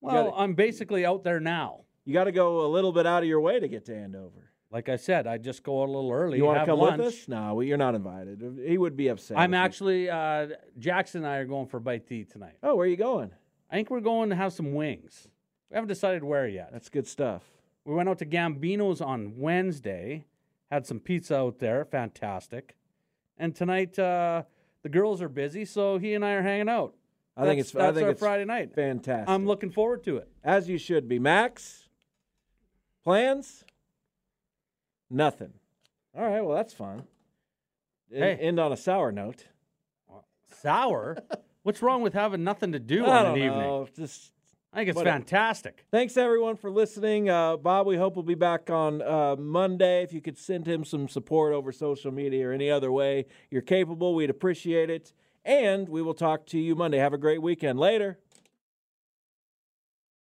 Well, 0.00 0.24
gotta- 0.30 0.36
I'm 0.36 0.54
basically 0.54 1.06
out 1.06 1.22
there 1.22 1.40
now. 1.40 1.80
You 2.04 2.12
got 2.12 2.24
to 2.24 2.32
go 2.32 2.66
a 2.66 2.68
little 2.68 2.92
bit 2.92 3.06
out 3.06 3.22
of 3.22 3.28
your 3.28 3.40
way 3.40 3.60
to 3.60 3.68
get 3.68 3.84
to 3.86 3.96
Andover. 3.96 4.51
Like 4.72 4.88
I 4.88 4.96
said, 4.96 5.26
I 5.26 5.36
just 5.36 5.62
go 5.62 5.82
a 5.82 5.84
little 5.84 6.10
early. 6.10 6.38
you 6.38 6.44
want 6.46 6.60
to 6.60 6.64
come 6.66 6.78
lunch. 6.78 6.98
with 6.98 7.06
us? 7.08 7.28
No, 7.28 7.60
you're 7.60 7.76
not 7.76 7.94
invited. 7.94 8.60
He 8.66 8.78
would 8.78 8.96
be 8.96 9.08
upset. 9.08 9.38
I'm 9.38 9.52
actually 9.52 10.08
uh, 10.08 10.48
Jackson 10.78 11.24
and 11.24 11.30
I 11.32 11.36
are 11.36 11.44
going 11.44 11.66
for 11.66 11.76
a 11.76 11.80
bite 11.80 12.06
to 12.08 12.14
eat 12.14 12.30
tonight. 12.30 12.54
Oh, 12.62 12.76
where 12.76 12.86
are 12.86 12.90
you 12.90 12.96
going? 12.96 13.30
I 13.70 13.74
think 13.74 13.90
we're 13.90 14.00
going 14.00 14.30
to 14.30 14.36
have 14.36 14.52
some 14.54 14.72
wings. 14.72 15.28
We 15.70 15.74
haven't 15.74 15.88
decided 15.88 16.24
where 16.24 16.48
yet. 16.48 16.70
That's 16.72 16.88
good 16.88 17.06
stuff. 17.06 17.42
We 17.84 17.94
went 17.94 18.08
out 18.08 18.18
to 18.20 18.26
Gambino's 18.26 19.00
on 19.02 19.34
Wednesday, 19.36 20.24
had 20.70 20.86
some 20.86 21.00
pizza 21.00 21.36
out 21.36 21.58
there, 21.58 21.84
fantastic. 21.84 22.76
And 23.36 23.54
tonight 23.54 23.98
uh, 23.98 24.44
the 24.82 24.88
girls 24.88 25.20
are 25.20 25.28
busy, 25.28 25.64
so 25.66 25.98
he 25.98 26.14
and 26.14 26.24
I 26.24 26.32
are 26.32 26.42
hanging 26.42 26.68
out. 26.70 26.94
I 27.36 27.44
think 27.46 27.58
That's- 27.58 27.66
it's. 27.66 27.74
I 27.76 27.78
that's 27.80 27.94
think 27.96 28.04
our 28.04 28.10
it's 28.12 28.20
Friday 28.20 28.44
night. 28.44 28.74
Fantastic. 28.74 29.28
I'm 29.28 29.46
looking 29.46 29.70
forward 29.70 30.02
to 30.04 30.16
it. 30.18 30.28
as 30.44 30.68
you 30.68 30.78
should 30.78 31.08
be. 31.08 31.18
Max, 31.18 31.88
plans? 33.04 33.64
Nothing. 35.12 35.52
All 36.16 36.24
right. 36.24 36.40
Well, 36.40 36.56
that's 36.56 36.72
fun. 36.72 37.04
Hey. 38.10 38.34
End 38.40 38.58
on 38.58 38.72
a 38.72 38.76
sour 38.76 39.12
note. 39.12 39.44
Sour? 40.60 41.18
What's 41.62 41.82
wrong 41.82 42.02
with 42.02 42.14
having 42.14 42.42
nothing 42.44 42.72
to 42.72 42.78
do 42.78 43.04
I 43.04 43.18
on 43.18 43.26
an 43.26 43.36
evening? 43.36 43.88
Just 43.96 44.32
I 44.72 44.78
think 44.78 44.88
it's 44.88 44.96
whatever. 44.96 45.18
fantastic. 45.18 45.84
Thanks 45.90 46.16
everyone 46.16 46.56
for 46.56 46.70
listening. 46.70 47.28
Uh, 47.28 47.56
Bob, 47.56 47.86
we 47.86 47.96
hope 47.96 48.16
we'll 48.16 48.22
be 48.22 48.34
back 48.34 48.70
on 48.70 49.02
uh, 49.02 49.36
Monday. 49.36 50.02
If 50.02 50.12
you 50.12 50.20
could 50.20 50.38
send 50.38 50.66
him 50.66 50.84
some 50.84 51.08
support 51.08 51.52
over 51.52 51.72
social 51.72 52.10
media 52.10 52.48
or 52.48 52.52
any 52.52 52.70
other 52.70 52.90
way 52.90 53.26
you're 53.50 53.62
capable, 53.62 54.14
we'd 54.14 54.30
appreciate 54.30 54.90
it. 54.90 55.12
And 55.44 55.88
we 55.88 56.02
will 56.02 56.14
talk 56.14 56.46
to 56.46 56.58
you 56.58 56.74
Monday. 56.74 56.98
Have 56.98 57.12
a 57.12 57.18
great 57.18 57.42
weekend. 57.42 57.78
Later. 57.78 58.18